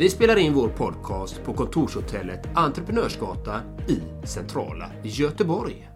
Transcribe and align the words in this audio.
Vi 0.00 0.10
spelar 0.10 0.36
in 0.36 0.54
vår 0.54 0.68
podcast 0.68 1.42
på 1.44 1.54
kontorshotellet 1.54 2.40
Entreprenörsgatan 2.54 3.62
i 3.88 4.26
centrala 4.26 4.90
Göteborg. 5.04 5.88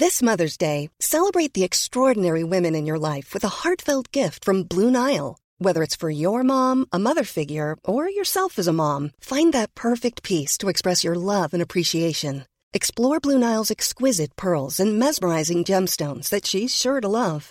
This 0.00 0.22
Mother's 0.22 0.58
Day, 0.58 0.90
celebrate 1.04 1.54
the 1.54 1.64
extraordinary 1.64 2.42
women 2.42 2.74
in 2.74 2.86
your 2.86 3.16
life 3.16 3.34
with 3.34 3.44
a 3.44 3.48
heartfelt 3.64 4.14
gift 4.14 4.44
from 4.44 4.64
Blue 4.64 4.90
Nile. 4.90 5.34
Whether 5.64 5.82
it's 5.82 6.00
for 6.00 6.10
your 6.10 6.42
mom, 6.42 6.86
a 6.92 6.98
mother 6.98 7.24
figure, 7.24 7.76
or 7.84 8.10
yourself 8.10 8.58
as 8.58 8.68
a 8.68 8.72
mom, 8.72 9.10
find 9.20 9.52
that 9.52 9.74
perfect 9.74 10.22
piece 10.22 10.58
to 10.58 10.68
express 10.68 11.04
your 11.04 11.16
love 11.16 11.54
and 11.54 11.62
appreciation. 11.62 12.44
Explore 12.74 13.20
Blue 13.20 13.38
Nile's 13.38 13.70
exquisite 13.70 14.36
pearls 14.36 14.80
and 14.80 14.98
mesmerizing 14.98 15.64
gemstones 15.64 16.28
that 16.28 16.46
she's 16.46 16.76
sure 16.76 17.00
to 17.00 17.08
love. 17.08 17.50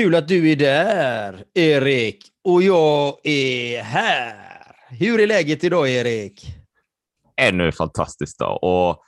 Kul 0.00 0.14
att 0.14 0.28
du 0.28 0.50
är 0.50 0.56
där, 0.56 1.44
Erik. 1.54 2.24
Och 2.44 2.62
jag 2.62 3.18
är 3.22 3.82
här. 3.82 4.34
Hur 4.88 5.20
är 5.20 5.26
läget 5.26 5.64
idag, 5.64 5.88
Erik? 5.88 6.46
Ännu 7.36 7.66
en 7.66 7.72
fantastisk 7.72 8.38
dag 8.38 8.58
och 8.62 9.02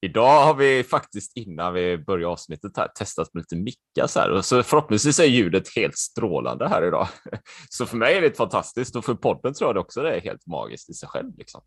idag 0.00 0.44
har 0.44 0.54
vi 0.54 0.84
faktiskt 0.84 1.36
innan 1.36 1.74
vi 1.74 1.98
börjar 1.98 2.28
avsnittet 2.28 2.76
här 2.76 2.88
testat 2.88 3.34
med 3.34 3.40
lite 3.40 3.56
mickar 3.56 4.06
så 4.06 4.20
här 4.20 4.30
och 4.30 4.44
så 4.44 4.62
förhoppningsvis 4.62 5.18
är 5.18 5.24
ljudet 5.24 5.76
helt 5.76 5.96
strålande 5.96 6.68
här 6.68 6.86
idag. 6.88 7.08
Så 7.70 7.86
för 7.86 7.96
mig 7.96 8.14
är 8.14 8.20
det 8.20 8.36
fantastiskt 8.36 8.96
och 8.96 9.04
för 9.04 9.14
podden 9.14 9.54
tror 9.54 9.70
jag 9.70 9.80
också 9.80 10.02
det 10.02 10.16
är 10.16 10.20
helt 10.20 10.46
magiskt 10.46 10.90
i 10.90 10.94
sig 10.94 11.08
själv 11.08 11.38
liksom. 11.38 11.60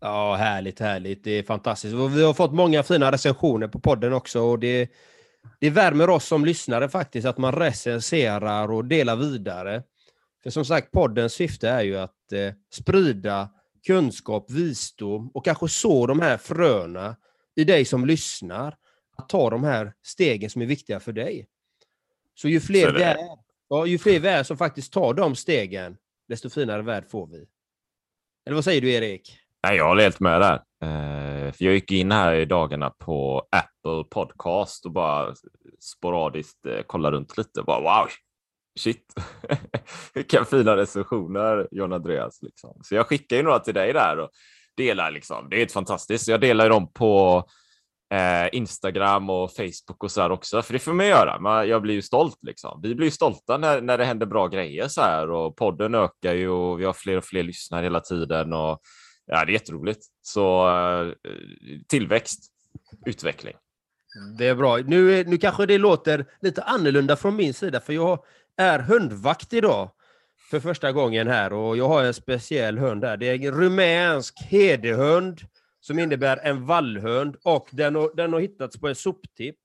Ja, 0.00 0.34
härligt, 0.34 0.80
härligt. 0.80 1.24
Det 1.24 1.30
är 1.30 1.42
fantastiskt. 1.42 1.94
Och 1.94 2.16
vi 2.16 2.24
har 2.24 2.34
fått 2.34 2.52
många 2.52 2.82
fina 2.82 3.12
recensioner 3.12 3.68
på 3.68 3.80
podden 3.80 4.12
också 4.12 4.40
och 4.40 4.58
det, 4.58 4.90
det 5.60 5.70
värmer 5.70 6.10
oss 6.10 6.24
som 6.24 6.44
lyssnare 6.44 6.88
faktiskt 6.88 7.26
att 7.26 7.38
man 7.38 7.52
recenserar 7.52 8.72
och 8.72 8.84
delar 8.84 9.16
vidare. 9.16 9.82
För 10.42 10.50
som 10.50 10.64
sagt, 10.64 10.90
poddens 10.90 11.32
syfte 11.32 11.68
är 11.68 11.82
ju 11.82 11.98
att 11.98 12.32
eh, 12.32 12.52
sprida 12.72 13.48
kunskap, 13.86 14.50
visdom 14.50 15.30
och 15.34 15.44
kanske 15.44 15.68
så 15.68 16.06
de 16.06 16.20
här 16.20 16.36
fröna 16.36 17.16
i 17.56 17.64
dig 17.64 17.84
som 17.84 18.06
lyssnar. 18.06 18.76
Att 19.16 19.28
ta 19.28 19.50
de 19.50 19.64
här 19.64 19.92
stegen 20.02 20.50
som 20.50 20.62
är 20.62 20.66
viktiga 20.66 21.00
för 21.00 21.12
dig. 21.12 21.46
Så 22.34 22.48
ju 22.48 22.60
fler, 22.60 22.86
Så 22.86 22.92
vi 22.92 22.98
det 22.98 23.04
är, 23.04 23.14
är. 23.14 23.38
ja, 23.68 23.86
ju 23.86 23.98
fler 23.98 24.20
vi 24.20 24.28
är 24.28 24.42
som 24.42 24.56
faktiskt 24.56 24.92
tar 24.92 25.14
de 25.14 25.36
stegen, 25.36 25.96
desto 26.28 26.50
finare 26.50 26.82
värld 26.82 27.04
får 27.10 27.26
vi. 27.26 27.46
Eller 28.46 28.54
vad 28.54 28.64
säger 28.64 28.80
du, 28.80 28.92
Erik? 28.92 29.38
Nej, 29.62 29.76
jag 29.76 29.88
håller 29.88 30.02
helt 30.02 30.20
med 30.20 30.40
där. 30.40 30.62
Eh, 30.82 31.52
för 31.52 31.64
jag 31.64 31.74
gick 31.74 31.92
in 31.92 32.12
här 32.12 32.34
i 32.34 32.44
dagarna 32.44 32.90
på 32.90 33.46
Apple 33.50 34.04
Podcast 34.10 34.86
och 34.86 34.92
bara 34.92 35.34
sporadiskt 35.80 36.66
eh, 36.66 36.82
kollade 36.82 37.16
runt 37.16 37.38
lite. 37.38 37.62
Bara, 37.62 37.80
wow, 37.80 38.08
shit, 38.80 39.14
vilka 40.14 40.44
fina 40.44 40.76
recensioner 40.76 41.68
John 41.70 41.92
Andreas. 41.92 42.42
Liksom. 42.42 42.80
Så 42.84 42.94
jag 42.94 43.06
skickar 43.06 43.36
ju 43.36 43.42
några 43.42 43.58
till 43.58 43.74
dig 43.74 43.92
där 43.92 44.18
och 44.18 44.30
delar. 44.76 45.10
Liksom. 45.10 45.48
Det 45.50 45.56
är 45.56 45.58
helt 45.58 45.72
fantastiskt. 45.72 46.28
Jag 46.28 46.40
delar 46.40 46.64
ju 46.64 46.68
dem 46.68 46.92
på 46.92 47.44
eh, 48.14 48.48
Instagram 48.52 49.30
och 49.30 49.52
Facebook 49.52 50.04
och 50.04 50.10
så 50.10 50.20
här 50.20 50.30
också, 50.30 50.62
för 50.62 50.72
det 50.72 50.78
får 50.78 50.92
man 50.92 51.06
göra. 51.06 51.40
Man, 51.40 51.68
jag 51.68 51.82
blir 51.82 51.94
ju 51.94 52.02
stolt. 52.02 52.38
Liksom. 52.42 52.80
Vi 52.82 52.94
blir 52.94 53.06
ju 53.06 53.10
stolta 53.10 53.56
när, 53.56 53.80
när 53.80 53.98
det 53.98 54.04
händer 54.04 54.26
bra 54.26 54.46
grejer 54.46 54.88
så 54.88 55.00
här 55.00 55.30
och 55.30 55.56
podden 55.56 55.94
ökar 55.94 56.34
ju 56.34 56.48
och 56.48 56.80
vi 56.80 56.84
har 56.84 56.92
fler 56.92 57.16
och 57.16 57.24
fler 57.24 57.42
lyssnare 57.42 57.82
hela 57.82 58.00
tiden. 58.00 58.52
Och, 58.52 58.80
Ja, 59.28 59.44
det 59.44 59.50
är 59.50 59.54
jätteroligt. 59.54 60.06
Så 60.22 60.68
eh, 60.68 61.12
tillväxt, 61.86 62.52
utveckling. 63.06 63.54
Det 64.38 64.46
är 64.46 64.54
bra. 64.54 64.76
Nu, 64.76 65.24
nu 65.24 65.38
kanske 65.38 65.66
det 65.66 65.78
låter 65.78 66.26
lite 66.40 66.62
annorlunda 66.62 67.16
från 67.16 67.36
min 67.36 67.54
sida, 67.54 67.80
för 67.80 67.92
jag 67.92 68.24
är 68.56 68.78
hundvakt 68.78 69.52
idag 69.52 69.90
för 70.50 70.60
första 70.60 70.92
gången 70.92 71.28
här 71.28 71.52
och 71.52 71.76
jag 71.76 71.88
har 71.88 72.04
en 72.04 72.14
speciell 72.14 72.78
hund 72.78 73.04
här. 73.04 73.16
Det 73.16 73.26
är 73.26 73.34
en 73.34 73.54
rumänsk 73.54 74.34
herdehund 74.42 75.40
som 75.80 75.98
innebär 75.98 76.36
en 76.36 76.66
vallhund 76.66 77.36
och 77.42 77.68
den 77.72 77.94
har, 77.94 78.16
den 78.16 78.32
har 78.32 78.40
hittats 78.40 78.80
på 78.80 78.88
en 78.88 78.94
soptipp. 78.94 79.56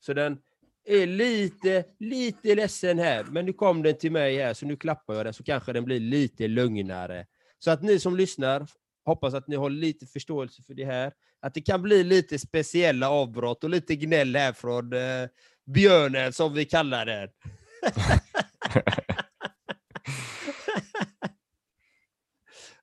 Så 0.00 0.12
den 0.12 0.38
är 0.84 1.06
lite, 1.06 1.84
lite 1.98 2.54
ledsen 2.54 2.98
här, 2.98 3.24
men 3.24 3.46
nu 3.46 3.52
kom 3.52 3.82
den 3.82 3.98
till 3.98 4.12
mig 4.12 4.36
här 4.36 4.54
så 4.54 4.66
nu 4.66 4.76
klappar 4.76 5.14
jag 5.14 5.26
den 5.26 5.34
så 5.34 5.44
kanske 5.44 5.72
den 5.72 5.84
blir 5.84 6.00
lite 6.00 6.48
lugnare. 6.48 7.26
Så 7.58 7.70
att 7.70 7.82
ni 7.82 7.98
som 7.98 8.16
lyssnar, 8.16 8.66
hoppas 9.06 9.34
att 9.34 9.48
ni 9.48 9.56
har 9.56 9.70
lite 9.70 10.06
förståelse 10.06 10.62
för 10.62 10.74
det 10.74 10.84
här. 10.84 11.12
Att 11.40 11.54
det 11.54 11.60
kan 11.60 11.82
bli 11.82 12.04
lite 12.04 12.38
speciella 12.38 13.10
avbrott 13.10 13.64
och 13.64 13.70
lite 13.70 13.96
gnäll 13.96 14.36
här 14.36 14.52
från 14.52 14.92
eh, 14.92 15.28
björnen 15.66 16.32
som 16.32 16.54
vi 16.54 16.64
kallar 16.64 17.06
den. 17.06 17.28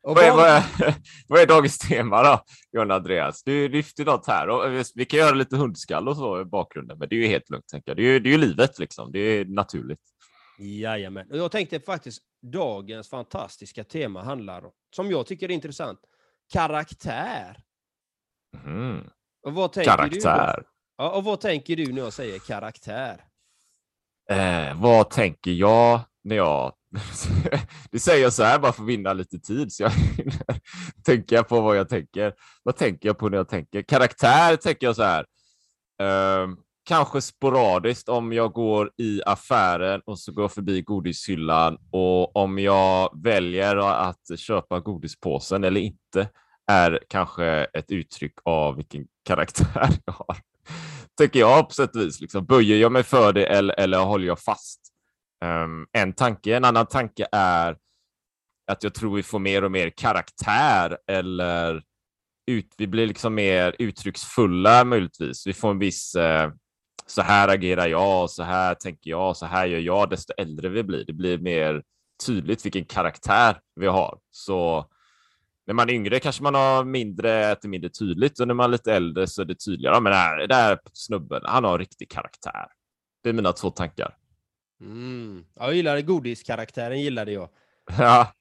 Vad 0.06 0.24
är, 0.24 0.32
vad- 0.32 0.50
är, 0.50 0.64
vad 1.28 1.42
är 1.42 1.48
dagens 1.48 1.78
tema 1.78 2.24
då, 2.24 2.44
John 2.72 2.92
Andreas? 2.92 3.44
Du 3.44 3.70
lyfter 3.70 4.06
något 4.06 4.28
här. 4.28 4.50
Och 4.50 4.74
vi- 4.74 4.84
vi 4.96 5.06
kan 5.06 5.20
göra 5.20 5.36
lite 5.36 5.56
hundskall 5.56 6.08
och 6.08 6.18
så 6.18 6.42
i 6.42 6.46
bakgrunden, 6.46 6.98
men 6.98 7.10
det 7.10 7.16
är 7.16 7.18
ju 7.20 7.28
helt 7.28 7.50
lugnt. 7.50 7.68
Tänker 7.68 7.90
jag. 7.92 7.98
Det, 7.98 8.04
är 8.04 8.14
ju, 8.14 8.20
det 8.20 8.30
är 8.30 8.32
ju 8.32 8.38
livet, 8.38 8.80
liksom. 8.80 9.12
det 9.12 9.20
är 9.20 9.46
naturligt. 9.46 10.00
Jajamän. 10.60 11.32
Och 11.32 11.38
jag 11.38 11.52
tänkte 11.52 11.80
faktiskt 11.80 12.22
dagens 12.42 13.10
fantastiska 13.10 13.84
tema 13.84 14.24
handlar 14.24 14.66
om, 14.66 14.72
som 14.96 15.12
jag 15.12 15.26
tycker 15.28 15.50
är 15.50 15.54
intressant, 15.54 16.00
karaktär. 16.54 17.58
Mm. 18.66 19.10
Och 19.46 19.54
vad 19.54 19.74
tänker 19.74 19.92
Du 19.92 19.98
Karaktär. 19.98 20.58
då? 20.58 20.64
Ja, 20.98 21.10
och 21.12 21.24
vad 21.24 21.40
tänker 21.40 21.76
du 21.76 21.94
när 21.94 22.02
jag 22.02 22.14
säger 22.14 22.40
karaktär? 22.40 23.24
Eh, 24.30 24.82
vad 24.82 25.10
tänker 25.10 25.52
jag 25.52 26.02
när 26.24 26.36
jag 26.36 26.74
det 27.92 28.00
säger 28.00 28.24
jag 28.24 28.34
så 28.34 28.44
här 28.44 28.60
bara 28.60 28.72
för 28.72 28.84
att 28.84 28.90
vinna 28.90 29.14
lite 29.14 29.40
tid, 29.40 29.74
så 29.74 29.84
jag 29.84 29.92
tänker 31.06 31.44
på 31.44 31.62
vad 31.62 31.78
jag 31.78 31.90
tänker. 31.90 32.34
Vad 32.64 32.76
tänker 32.76 33.10
jag 33.10 33.18
på 33.18 33.30
när 33.30 33.38
jag 33.38 33.50
tänker? 33.50 33.82
Karaktär 33.82 34.56
tänker 34.56 34.88
jag 34.88 34.96
så 34.96 35.04
här. 35.04 35.26
Um, 36.44 36.58
kanske 36.86 37.22
sporadiskt 37.22 38.10
om 38.10 38.34
jag 38.34 38.54
går 38.54 38.92
i 38.98 39.22
affären 39.26 40.02
och 40.06 40.20
så 40.20 40.32
går 40.32 40.44
jag 40.44 40.52
förbi 40.52 40.82
godishyllan 40.82 41.78
och 41.92 42.36
om 42.36 42.60
jag 42.60 43.24
väljer 43.24 43.76
att 43.78 44.40
köpa 44.40 44.80
godispåsen 44.80 45.64
eller 45.64 45.82
inte 45.82 46.30
är 46.72 47.00
kanske 47.08 47.46
ett 47.74 47.92
uttryck 47.92 48.34
av 48.46 48.76
vilken 48.76 49.06
karaktär 49.26 49.90
jag 50.06 50.14
har. 50.14 50.38
Tycker 51.18 51.40
jag 51.40 51.68
på 51.68 51.74
sätt 51.74 51.96
och 51.96 52.02
vis. 52.02 52.22
Liksom, 52.22 52.46
böjer 52.46 52.78
jag 52.78 52.92
mig 52.92 53.04
för 53.04 53.34
det 53.34 53.46
eller, 53.46 53.80
eller 53.80 53.98
håller 53.98 54.28
jag 54.28 54.40
fast? 54.40 54.80
Um, 55.46 55.88
en 55.92 56.14
tanke. 56.14 56.56
En 56.56 56.66
annan 56.66 56.86
tanke 56.86 57.28
är 57.32 57.78
att 58.72 58.84
jag 58.84 58.94
tror 58.94 59.16
vi 59.16 59.24
får 59.24 59.40
mer 59.40 59.64
och 59.64 59.72
mer 59.72 59.90
karaktär 59.90 60.98
eller 61.08 61.84
ut, 62.52 62.74
vi 62.78 62.88
blir 62.88 63.08
liksom 63.08 63.36
mer 63.36 63.76
uttrycksfulla 63.80 64.84
möjligtvis. 64.84 65.48
Vi 65.48 65.54
får 65.54 65.72
en 65.72 65.80
viss 65.80 66.16
uh, 66.16 66.54
så 67.06 67.22
här 67.22 67.48
agerar 67.48 67.88
jag, 67.88 68.30
så 68.30 68.44
här 68.44 68.76
tänker 68.76 69.10
jag, 69.10 69.38
så 69.38 69.46
här 69.46 69.66
gör 69.66 69.80
jag, 69.80 70.10
desto 70.10 70.34
äldre 70.38 70.70
vi 70.70 70.84
blir. 70.84 71.06
Det 71.06 71.14
blir 71.14 71.38
mer 71.38 71.84
tydligt 72.26 72.66
vilken 72.66 72.86
karaktär 72.86 73.60
vi 73.76 73.88
har. 73.88 74.20
Så 74.32 74.86
när 75.66 75.74
man 75.74 75.90
är 75.90 75.94
yngre 75.94 76.20
kanske 76.20 76.44
man 76.44 76.56
har 76.56 76.84
mindre, 76.84 77.52
att 77.52 77.62
det 77.62 77.66
är 77.66 77.70
mindre 77.70 77.90
tydligt 77.90 78.40
och 78.40 78.48
när 78.48 78.54
man 78.54 78.66
är 78.66 78.72
lite 78.72 78.94
äldre 78.94 79.28
så 79.28 79.42
är 79.42 79.46
det 79.46 79.56
tydligare. 79.56 80.00
Men 80.00 80.38
den 80.38 80.50
där 80.50 80.80
snubben, 80.94 81.42
han 81.46 81.64
har 81.64 81.80
riktig 81.80 82.12
karaktär. 82.12 82.66
Det 83.24 83.30
är 83.30 83.34
mina 83.34 83.54
två 83.54 83.70
tankar. 83.70 84.18
Mm. 84.82 85.46
Jag 85.56 85.76
gillade 85.76 86.02
godiskaraktären, 86.02 87.02
gillade 87.02 87.32
jag. 87.32 87.50
Ja. 87.98 88.34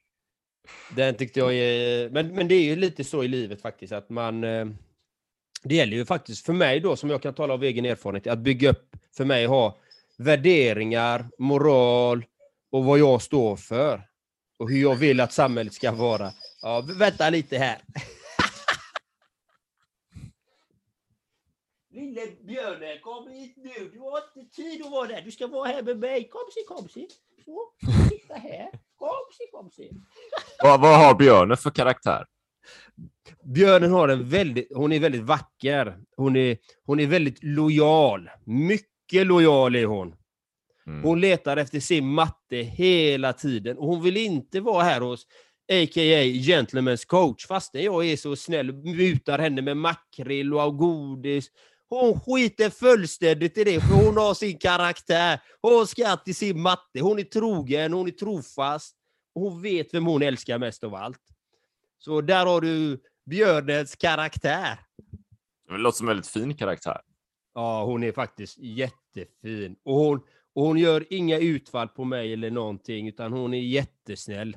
Den 0.96 1.14
tyckte 1.14 1.40
jag 1.40 1.54
är... 1.54 2.10
Men, 2.10 2.34
men 2.34 2.48
det 2.48 2.54
är 2.54 2.64
ju 2.64 2.76
lite 2.76 3.04
så 3.04 3.24
i 3.24 3.28
livet 3.28 3.62
faktiskt, 3.62 3.92
att 3.92 4.10
man... 4.10 4.44
Eh, 4.44 4.66
det 5.64 5.74
gäller 5.74 5.96
ju 5.96 6.04
faktiskt 6.04 6.46
för 6.46 6.52
mig 6.52 6.80
då, 6.80 6.96
som 6.96 7.10
jag 7.10 7.22
kan 7.22 7.34
tala 7.34 7.54
av 7.54 7.64
egen 7.64 7.84
erfarenhet, 7.84 8.26
att 8.26 8.38
bygga 8.38 8.70
upp, 8.70 8.96
för 9.16 9.24
mig, 9.24 9.46
ha 9.46 9.78
värderingar, 10.19 11.28
moral 11.38 12.24
och 12.72 12.84
vad 12.84 12.98
jag 12.98 13.22
står 13.22 13.56
för. 13.56 14.02
Och 14.58 14.70
hur 14.70 14.82
jag 14.82 14.94
vill 14.94 15.20
att 15.20 15.32
samhället 15.32 15.74
ska 15.74 15.92
vara. 15.92 16.32
Ja, 16.62 16.84
vänta 16.98 17.30
lite 17.30 17.58
här. 17.58 17.78
Lille 21.90 22.20
björnen, 22.46 22.98
kom 23.02 23.28
hit 23.28 23.56
nu. 23.56 23.90
Du 23.92 23.98
har 23.98 24.20
inte 24.36 24.54
tid 24.56 24.82
att 24.82 24.90
vara 24.90 25.08
där. 25.08 25.22
Du 25.22 25.30
ska 25.30 25.46
vara 25.46 25.68
här 25.68 25.82
med 25.82 25.98
mig. 25.98 26.28
Komsi, 26.28 26.64
komsi. 26.68 27.08
Så, 27.44 27.72
sitta 28.10 28.34
här. 28.34 28.70
Komsi, 28.96 29.46
komsi. 29.52 29.90
vad, 30.62 30.80
vad 30.80 30.98
har 30.98 31.14
björnen 31.14 31.56
för 31.56 31.70
karaktär? 31.70 32.26
Björnen 33.44 33.92
har 33.92 34.08
en 34.08 34.28
väldigt, 34.28 34.68
hon 34.74 34.92
är 34.92 35.00
väldigt 35.00 35.22
vacker. 35.22 35.98
Hon 36.16 36.36
är, 36.36 36.58
hon 36.84 37.00
är 37.00 37.06
väldigt 37.06 37.38
lojal. 37.42 38.30
Mycket 38.44 39.26
lojal 39.26 39.76
är 39.76 39.84
hon. 39.84 40.14
Mm. 40.86 41.02
Hon 41.02 41.20
letar 41.20 41.56
efter 41.56 41.80
sin 41.80 42.06
matte 42.06 42.56
hela 42.56 43.32
tiden 43.32 43.78
och 43.78 43.86
hon 43.86 44.02
vill 44.02 44.16
inte 44.16 44.60
vara 44.60 44.82
här 44.82 45.00
hos 45.00 45.26
a.k.a. 45.72 46.24
Gentlemen's 46.24 47.06
coach, 47.06 47.46
fastän 47.46 47.82
jag 47.82 48.06
är 48.06 48.16
så 48.16 48.36
snäll 48.36 48.72
mutar 48.72 49.38
henne 49.38 49.62
med 49.62 49.76
makrill 49.76 50.54
och 50.54 50.76
godis. 50.76 51.50
Hon 51.88 52.20
skiter 52.20 52.70
fullständigt 52.70 53.58
i 53.58 53.64
det, 53.64 53.80
för 53.80 53.94
hon 53.94 54.16
har 54.16 54.34
sin 54.34 54.58
karaktär. 54.58 55.40
Hon 55.62 55.86
ska 55.86 56.16
till 56.16 56.34
sin 56.34 56.60
matte. 56.60 57.00
Hon 57.00 57.19
är 57.19 57.24
trogen, 57.24 57.92
hon 57.92 58.06
är 58.06 58.10
trofast. 58.10 58.96
Hon 59.34 59.62
vet 59.62 59.94
vem 59.94 60.06
hon 60.06 60.22
älskar 60.22 60.58
mest 60.58 60.84
av 60.84 60.94
allt. 60.94 61.20
Så 61.98 62.20
där 62.20 62.46
har 62.46 62.60
du 62.60 63.00
björnens 63.26 63.96
karaktär. 63.96 64.78
Det 65.69 65.78
låter 65.78 65.96
som 65.96 66.06
en 66.06 66.08
väldigt 66.08 66.26
fin 66.26 66.56
karaktär. 66.56 67.00
Ja, 67.54 67.84
hon 67.84 68.02
är 68.02 68.12
faktiskt 68.12 68.58
jättefin. 68.58 69.76
Och 69.84 69.94
hon, 69.94 70.20
och 70.54 70.66
hon 70.66 70.78
gör 70.78 71.06
inga 71.10 71.38
utfall 71.38 71.88
på 71.88 72.04
mig 72.04 72.32
eller 72.32 72.50
någonting, 72.50 73.08
utan 73.08 73.32
hon 73.32 73.54
är 73.54 73.60
jättesnäll. 73.60 74.56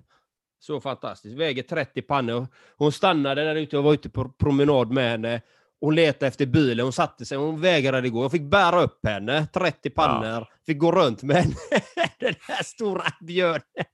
Så 0.66 0.82
fantastiskt. 0.82 1.38
Väger 1.38 1.64
30 1.64 2.02
pannor. 2.02 2.48
Hon 2.78 2.92
stannade 2.92 3.44
där 3.44 3.56
ute 3.56 3.78
och 3.78 3.84
var 3.84 3.94
ute 3.94 4.10
på 4.10 4.30
promenad 4.30 4.92
med 4.92 5.10
henne. 5.12 5.42
Hon 5.80 5.96
letade 5.96 6.28
efter 6.28 6.46
bilen, 6.46 6.84
hon 6.84 6.94
satte 6.94 7.26
sig, 7.26 7.38
hon 7.38 7.62
vägrade 7.62 8.10
gå. 8.10 8.24
Jag 8.24 8.32
fick 8.32 8.42
bära 8.42 8.82
upp 8.82 9.06
henne, 9.06 9.48
30 9.54 9.90
pannor. 9.90 10.30
Ja. 10.30 10.48
Fick 10.66 10.78
gå 10.78 10.92
runt 10.92 11.24
med 11.24 11.38
henne. 11.38 11.56
Den 12.20 12.36
här 12.42 12.64
stora 12.64 13.04
björnen. 13.22 13.86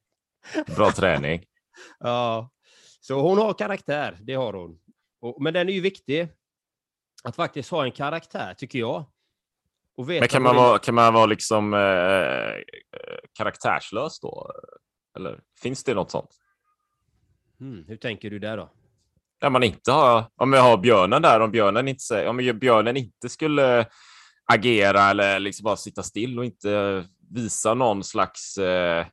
Bra 0.76 0.92
träning. 0.92 1.44
ja. 2.00 2.50
Så 3.02 3.22
hon 3.22 3.38
har 3.38 3.54
karaktär, 3.54 4.18
det 4.22 4.34
har 4.34 4.54
hon. 4.54 4.80
Och, 5.22 5.42
men 5.42 5.54
den 5.54 5.70
är 5.70 5.74
ju 5.74 5.82
viktig. 5.82 6.28
Att 7.24 7.36
faktiskt 7.36 7.72
ha 7.72 7.84
en 7.84 7.92
karaktär, 7.92 8.54
tycker 8.54 8.80
jag. 8.80 9.06
men 9.98 10.28
kan 10.28 10.44
man, 10.44 10.56
vara, 10.56 10.80
kan 10.80 10.96
man 10.96 11.14
vara 11.14 11.26
liksom 11.26 11.74
eh, 11.74 11.80
eh, 11.80 12.62
karaktärslös 13.34 14.20
då? 14.20 14.52
Eller 15.16 15.40
finns 15.62 15.84
det 15.84 15.94
något 15.94 16.12
sånt? 16.12 16.41
Mm, 17.62 17.86
hur 17.88 17.98
tänker 17.98 18.30
du 18.30 18.40
där 18.40 18.58
då? 18.58 18.70
Ja, 19.40 19.50
man 19.50 19.64
inte 19.64 19.92
har, 19.92 20.24
om 20.36 20.54
jag 20.54 20.62
har 20.62 20.78
björnen 20.78 21.22
där, 21.22 21.40
om 21.40 21.52
björnen 21.52 21.88
inte, 21.88 22.28
om 22.28 22.38
björnen 22.60 22.98
inte 22.98 23.30
skulle 23.30 23.86
agera 24.46 25.02
eller 25.02 25.40
liksom 25.40 25.64
bara 25.64 25.76
sitta 25.76 26.04
still 26.04 26.40
och 26.40 26.46
inte 26.46 27.04
visa 27.30 27.74
någon 27.74 28.04
slags 28.04 28.58
eh, 28.58 29.06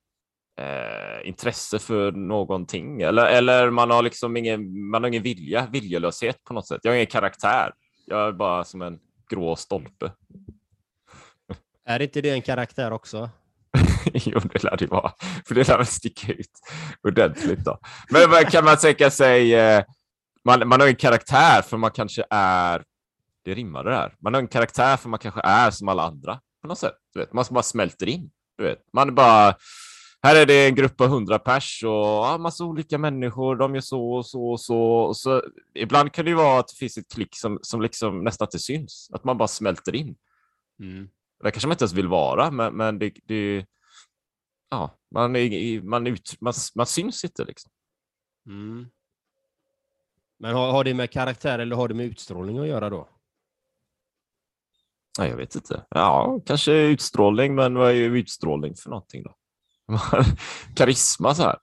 eh, 0.60 1.28
intresse 1.28 1.78
för 1.78 2.12
någonting 2.12 3.02
eller, 3.02 3.26
eller 3.26 3.70
man 3.70 3.90
har 3.90 4.02
liksom 4.02 4.36
ingen, 4.36 4.88
man 4.90 5.02
har 5.02 5.08
ingen 5.08 5.22
vilja, 5.22 5.68
viljelöshet 5.72 6.44
på 6.44 6.54
något 6.54 6.68
sätt. 6.68 6.80
Jag 6.82 6.90
har 6.90 6.96
ingen 6.96 7.06
karaktär. 7.06 7.72
Jag 8.06 8.28
är 8.28 8.32
bara 8.32 8.64
som 8.64 8.82
en 8.82 8.98
grå 9.30 9.56
stolpe. 9.56 10.12
Är 11.84 12.02
inte 12.02 12.20
det 12.20 12.30
en 12.30 12.42
karaktär 12.42 12.90
också? 12.90 13.30
jo, 14.14 14.40
det 14.52 14.62
lär 14.64 14.76
det 14.76 14.86
vara. 14.86 15.12
För 15.46 15.54
det 15.54 15.68
lär 15.68 15.76
väl 15.76 15.86
sticka 15.86 16.32
ut 16.32 16.50
ordentligt 17.02 17.64
då. 17.64 17.78
Men 18.10 18.44
kan 18.44 18.64
man 18.64 18.76
tänka 18.76 19.10
sig? 19.10 19.54
Eh, 19.54 19.84
man, 20.44 20.68
man 20.68 20.80
har 20.80 20.88
en 20.88 20.96
karaktär 20.96 21.62
för 21.62 21.76
man 21.76 21.90
kanske 21.90 22.24
är, 22.30 22.82
det 23.44 23.54
rimmar 23.54 23.84
det 23.84 23.94
här. 23.94 24.14
Man 24.20 24.34
har 24.34 24.40
en 24.40 24.48
karaktär 24.48 24.96
för 24.96 25.08
man 25.08 25.18
kanske 25.18 25.40
är 25.44 25.70
som 25.70 25.88
alla 25.88 26.02
andra 26.02 26.40
på 26.62 26.68
något 26.68 26.78
sätt. 26.78 26.94
Du 27.14 27.20
vet, 27.20 27.32
man 27.32 27.44
bara 27.50 27.62
smälter 27.62 28.08
in. 28.08 28.30
Du 28.58 28.64
vet, 28.64 28.78
man 28.92 29.14
bara 29.14 29.54
här 30.22 30.36
är 30.36 30.46
det 30.46 30.66
en 30.66 30.74
grupp 30.74 30.96
på 30.96 31.06
hundra 31.06 31.38
pers 31.38 31.84
och 31.84 31.90
ja, 31.90 32.38
massa 32.38 32.64
olika 32.64 32.98
människor. 32.98 33.56
De 33.56 33.74
gör 33.74 33.80
så 33.80 34.10
och 34.10 34.26
så 34.26 34.50
och 34.50 34.60
så. 34.60 34.80
Och 34.82 35.16
så. 35.16 35.42
Ibland 35.74 36.12
kan 36.12 36.24
det 36.24 36.28
ju 36.28 36.36
vara 36.36 36.60
att 36.60 36.68
det 36.68 36.76
finns 36.76 36.98
ett 36.98 37.12
klick 37.12 37.36
som, 37.36 37.58
som 37.62 37.82
liksom 37.82 38.24
nästan 38.24 38.46
inte 38.46 38.58
syns. 38.58 39.10
Att 39.12 39.24
man 39.24 39.38
bara 39.38 39.48
smälter 39.48 39.94
in. 39.94 40.16
Mm. 40.80 41.08
Det 41.42 41.50
kanske 41.50 41.68
man 41.68 41.74
inte 41.74 41.84
ens 41.84 41.92
vill 41.92 42.08
vara, 42.08 42.50
men, 42.50 42.76
men 42.76 42.98
det, 42.98 43.12
det 43.26 43.66
ja, 44.70 44.98
man, 45.10 45.36
är, 45.36 45.82
man, 45.82 46.06
ut, 46.06 46.36
man, 46.40 46.54
man 46.74 46.86
syns 46.86 47.24
inte 47.24 47.44
liksom. 47.44 47.70
Mm. 48.46 48.86
Men 50.38 50.54
har, 50.54 50.72
har 50.72 50.84
det 50.84 50.94
med 50.94 51.10
karaktär 51.10 51.58
eller 51.58 51.76
har 51.76 51.88
det 51.88 51.94
med 51.94 52.06
utstrålning 52.06 52.58
att 52.58 52.66
göra 52.66 52.90
då? 52.90 53.08
Ja, 55.18 55.26
jag 55.26 55.36
vet 55.36 55.54
inte. 55.54 55.86
Ja, 55.90 56.40
kanske 56.46 56.72
utstrålning, 56.72 57.54
men 57.54 57.74
vad 57.74 57.90
är 57.90 57.94
utstrålning 57.94 58.74
för 58.74 58.90
någonting 58.90 59.22
då? 59.22 59.34
Karisma 60.76 61.34
så 61.34 61.42
här. 61.42 61.58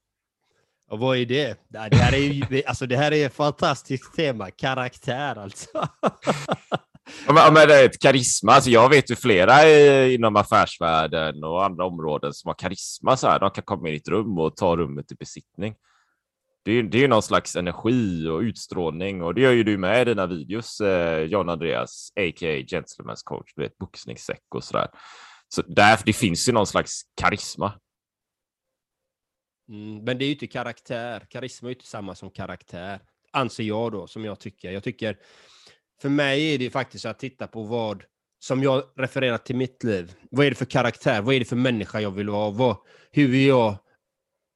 Och 0.87 0.99
vad 0.99 1.17
är 1.17 1.25
det? 1.25 1.59
Det 1.69 1.95
här 1.95 2.13
är 2.13 2.17
ju 2.17 2.63
alltså 2.65 2.87
det 2.87 2.97
här 2.97 3.11
är 3.11 3.25
ett 3.25 3.33
fantastiskt 3.33 4.15
tema. 4.15 4.51
Karaktär 4.51 5.35
alltså. 5.35 5.67
Ja, 7.27 7.51
men 7.53 7.67
det 7.67 7.81
är 7.81 7.85
ett 7.85 8.01
karisma. 8.01 8.51
Alltså 8.51 8.69
jag 8.69 8.89
vet 8.89 9.11
ju 9.11 9.15
flera 9.15 9.69
inom 10.09 10.35
affärsvärlden 10.35 11.43
och 11.43 11.65
andra 11.65 11.85
områden 11.85 12.33
som 12.33 12.49
har 12.49 12.55
karisma. 12.55 13.17
Så 13.17 13.27
här. 13.27 13.39
De 13.39 13.51
kan 13.51 13.63
komma 13.63 13.87
in 13.87 13.93
i 13.93 13.97
ett 13.97 14.07
rum 14.07 14.37
och 14.37 14.55
ta 14.55 14.77
rummet 14.77 15.11
i 15.11 15.15
besittning. 15.15 15.75
Det 16.65 16.71
är, 16.71 16.83
det 16.83 17.03
är 17.03 17.07
någon 17.07 17.23
slags 17.23 17.55
energi 17.55 18.27
och 18.27 18.39
utstrålning 18.39 19.23
och 19.23 19.33
det 19.33 19.41
gör 19.41 19.51
ju 19.51 19.63
du 19.63 19.77
med 19.77 20.01
i 20.01 20.05
dina 20.05 20.27
videos, 20.27 20.81
eh, 20.81 21.21
John 21.23 21.49
Andreas, 21.49 22.11
a.k.a. 22.15 22.65
Gentlemen's 22.67 23.21
coach, 23.23 23.53
du 23.55 23.61
vet, 23.61 23.77
boxningssäck 23.77 24.43
och 24.55 24.63
sådär. 24.63 24.87
Så 25.47 25.61
där, 25.61 25.99
det 26.05 26.13
finns 26.13 26.49
ju 26.49 26.53
någon 26.53 26.67
slags 26.67 27.01
karisma. 27.21 27.73
Mm, 29.69 30.03
men 30.03 30.17
det 30.17 30.25
är 30.25 30.27
ju 30.27 30.33
inte 30.33 30.47
karaktär. 30.47 31.27
Karisma 31.29 31.67
är 31.67 31.69
ju 31.69 31.75
inte 31.75 31.87
samma 31.87 32.15
som 32.15 32.31
karaktär, 32.31 32.99
anser 33.31 33.63
jag 33.63 33.91
då, 33.91 34.07
som 34.07 34.25
jag 34.25 34.39
tycker. 34.39 34.71
Jag 34.71 34.83
tycker, 34.83 35.17
för 36.01 36.09
mig 36.09 36.53
är 36.53 36.57
det 36.57 36.69
faktiskt 36.69 37.05
att 37.05 37.19
titta 37.19 37.47
på 37.47 37.63
vad, 37.63 38.03
som 38.39 38.63
jag 38.63 38.83
refererar 38.97 39.37
till 39.37 39.55
mitt 39.55 39.83
liv. 39.83 40.13
Vad 40.31 40.45
är 40.45 40.49
det 40.49 40.55
för 40.55 40.65
karaktär? 40.65 41.21
Vad 41.21 41.35
är 41.35 41.39
det 41.39 41.45
för 41.45 41.55
människa 41.55 41.99
jag 41.99 42.11
vill 42.11 42.29
vara? 42.29 42.51
Vad, 42.51 42.77
hur, 43.11 43.27
vill 43.27 43.47
jag, 43.47 43.77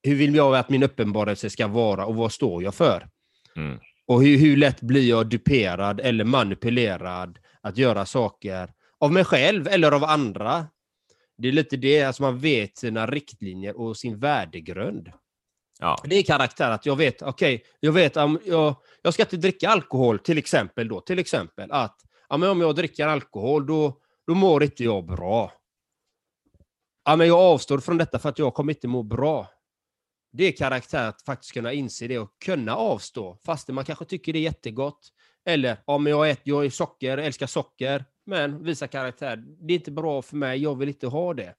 hur 0.03 0.15
vill 0.15 0.35
jag 0.35 0.55
att 0.55 0.69
min 0.69 0.83
uppenbarelse 0.83 1.49
ska 1.49 1.67
vara 1.67 2.05
och 2.05 2.15
vad 2.15 2.31
står 2.31 2.63
jag 2.63 2.75
för? 2.75 3.07
Mm. 3.55 3.79
Och 4.07 4.23
hur, 4.23 4.37
hur 4.37 4.57
lätt 4.57 4.81
blir 4.81 5.09
jag 5.09 5.29
duperad 5.29 5.99
eller 5.99 6.23
manipulerad 6.23 7.39
att 7.61 7.77
göra 7.77 8.05
saker 8.05 8.73
av 8.99 9.11
mig 9.11 9.23
själv 9.25 9.67
eller 9.67 9.91
av 9.91 10.03
andra? 10.03 10.67
Det 11.37 11.47
är 11.47 11.51
lite 11.51 11.77
det, 11.77 12.03
alltså 12.03 12.23
man 12.23 12.39
vet 12.39 12.77
sina 12.77 13.07
riktlinjer 13.07 13.79
och 13.79 13.97
sin 13.97 14.19
värdegrund. 14.19 15.11
Ja. 15.81 16.01
Det 16.03 16.15
är 16.15 16.23
karaktär 16.23 16.71
att 16.71 16.85
jag 16.85 16.95
vet, 16.95 17.21
okej, 17.21 17.55
okay, 17.55 17.67
jag 17.79 17.91
vet 17.91 18.17
om 18.17 18.39
jag, 18.45 18.75
jag 19.01 19.13
ska 19.13 19.23
inte 19.23 19.37
dricka 19.37 19.69
alkohol 19.69 20.19
till 20.19 20.37
exempel 20.37 20.87
då, 20.87 21.01
till 21.01 21.19
exempel 21.19 21.71
att 21.71 22.01
ja, 22.29 22.37
men 22.37 22.49
om 22.49 22.61
jag 22.61 22.75
dricker 22.75 23.07
alkohol 23.07 23.65
då, 23.65 24.01
då 24.27 24.35
mår 24.35 24.63
inte 24.63 24.83
jag 24.83 25.05
bra. 25.05 25.53
Ja, 27.05 27.15
men 27.15 27.27
jag 27.27 27.39
avstår 27.39 27.79
från 27.79 27.97
detta 27.97 28.19
för 28.19 28.29
att 28.29 28.39
jag 28.39 28.53
kommer 28.53 28.73
inte 28.73 28.87
må 28.87 29.03
bra. 29.03 29.49
Det 30.31 30.43
är 30.43 30.51
karaktär 30.51 31.07
att 31.07 31.21
faktiskt 31.21 31.53
kunna 31.53 31.73
inse 31.73 32.07
det 32.07 32.19
och 32.19 32.31
kunna 32.45 32.75
avstå, 32.75 33.37
fastän 33.45 33.75
man 33.75 33.85
kanske 33.85 34.05
tycker 34.05 34.33
det 34.33 34.39
är 34.39 34.43
jättegott. 34.43 35.09
Eller, 35.45 35.77
ja 35.87 35.97
men 35.97 36.11
jag, 36.11 36.29
äter, 36.29 36.41
jag 36.45 36.65
är 36.65 36.69
socker, 36.69 37.17
älskar 37.17 37.47
socker, 37.47 38.05
men 38.25 38.63
visa 38.63 38.87
karaktär. 38.87 39.35
Det 39.37 39.73
är 39.73 39.77
inte 39.77 39.91
bra 39.91 40.21
för 40.21 40.35
mig, 40.35 40.59
jag 40.59 40.75
vill 40.75 40.89
inte 40.89 41.07
ha 41.07 41.33
det. 41.33 41.55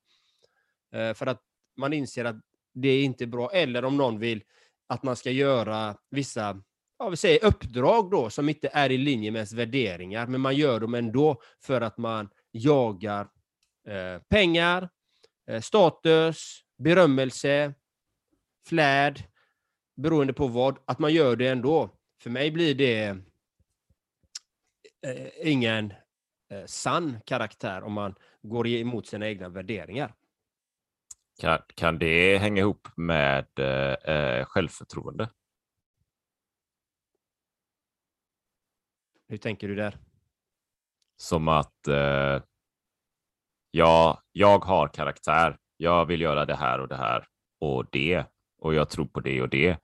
Eh, 0.95 1.15
för 1.15 1.27
att 1.27 1.43
man 1.77 1.93
inser 1.93 2.25
att 2.25 2.37
det 2.75 2.89
är 2.89 3.05
inte 3.05 3.27
bra. 3.27 3.51
Eller 3.53 3.85
om 3.85 3.97
någon 3.97 4.19
vill 4.19 4.43
att 4.87 5.03
man 5.03 5.17
ska 5.17 5.31
göra 5.31 5.97
vissa 6.11 6.63
ja, 7.01 7.09
vi 7.09 7.17
säger 7.17 7.45
uppdrag 7.45 8.11
då, 8.11 8.31
som 8.31 8.49
inte 8.49 8.71
är 8.73 8.93
i 8.93 8.99
linje 8.99 9.31
med 9.31 9.39
ens 9.39 9.53
värderingar, 9.53 10.27
men 10.27 10.41
man 10.41 10.57
gör 10.57 10.81
dem 10.81 10.95
ändå 10.95 11.43
för 11.63 11.81
att 11.81 11.99
man 11.99 12.29
jagar 12.53 13.29
eh, 13.89 14.23
pengar, 14.29 14.89
eh, 15.51 15.61
status, 15.61 16.61
berömmelse, 16.79 17.75
flärd, 18.67 19.23
beroende 19.97 20.33
på 20.33 20.47
vad, 20.47 20.79
att 20.85 20.99
man 20.99 21.15
gör 21.15 21.37
det 21.37 21.49
ändå. 21.49 21.91
För 22.23 22.31
mig 22.31 22.51
blir 22.51 22.75
det 22.75 23.05
eh, 25.07 25.29
ingen 25.43 25.93
eh, 26.51 26.65
sann 26.67 27.19
karaktär 27.27 27.83
om 27.83 27.93
man 27.93 28.15
går 28.43 28.67
emot 28.67 29.07
sina 29.07 29.29
egna 29.29 29.49
värderingar. 29.49 30.15
Kan, 31.41 31.59
kan 31.75 31.99
det 31.99 32.39
hänga 32.39 32.61
ihop 32.61 32.89
med 32.97 33.47
eh, 33.59 34.15
eh, 34.15 34.45
självförtroende? 34.45 35.31
Hur 39.29 39.37
tänker 39.37 39.69
du 39.69 39.75
där? 39.75 39.99
Som 41.17 41.49
att 41.49 41.89
eh, 41.89 42.43
ja, 43.71 44.23
jag 44.33 44.65
har 44.65 44.89
karaktär. 44.89 45.59
Jag 45.77 46.07
vill 46.07 46.21
göra 46.21 46.47
det 46.47 46.57
här 46.57 46.81
och 46.81 46.89
det 46.89 46.97
här 46.97 47.27
och 47.61 47.87
det 47.93 48.25
och 48.59 48.75
jag 48.75 48.91
tror 48.91 49.07
på 49.07 49.21
det 49.21 49.43
och 49.43 49.49
det. 49.49 49.79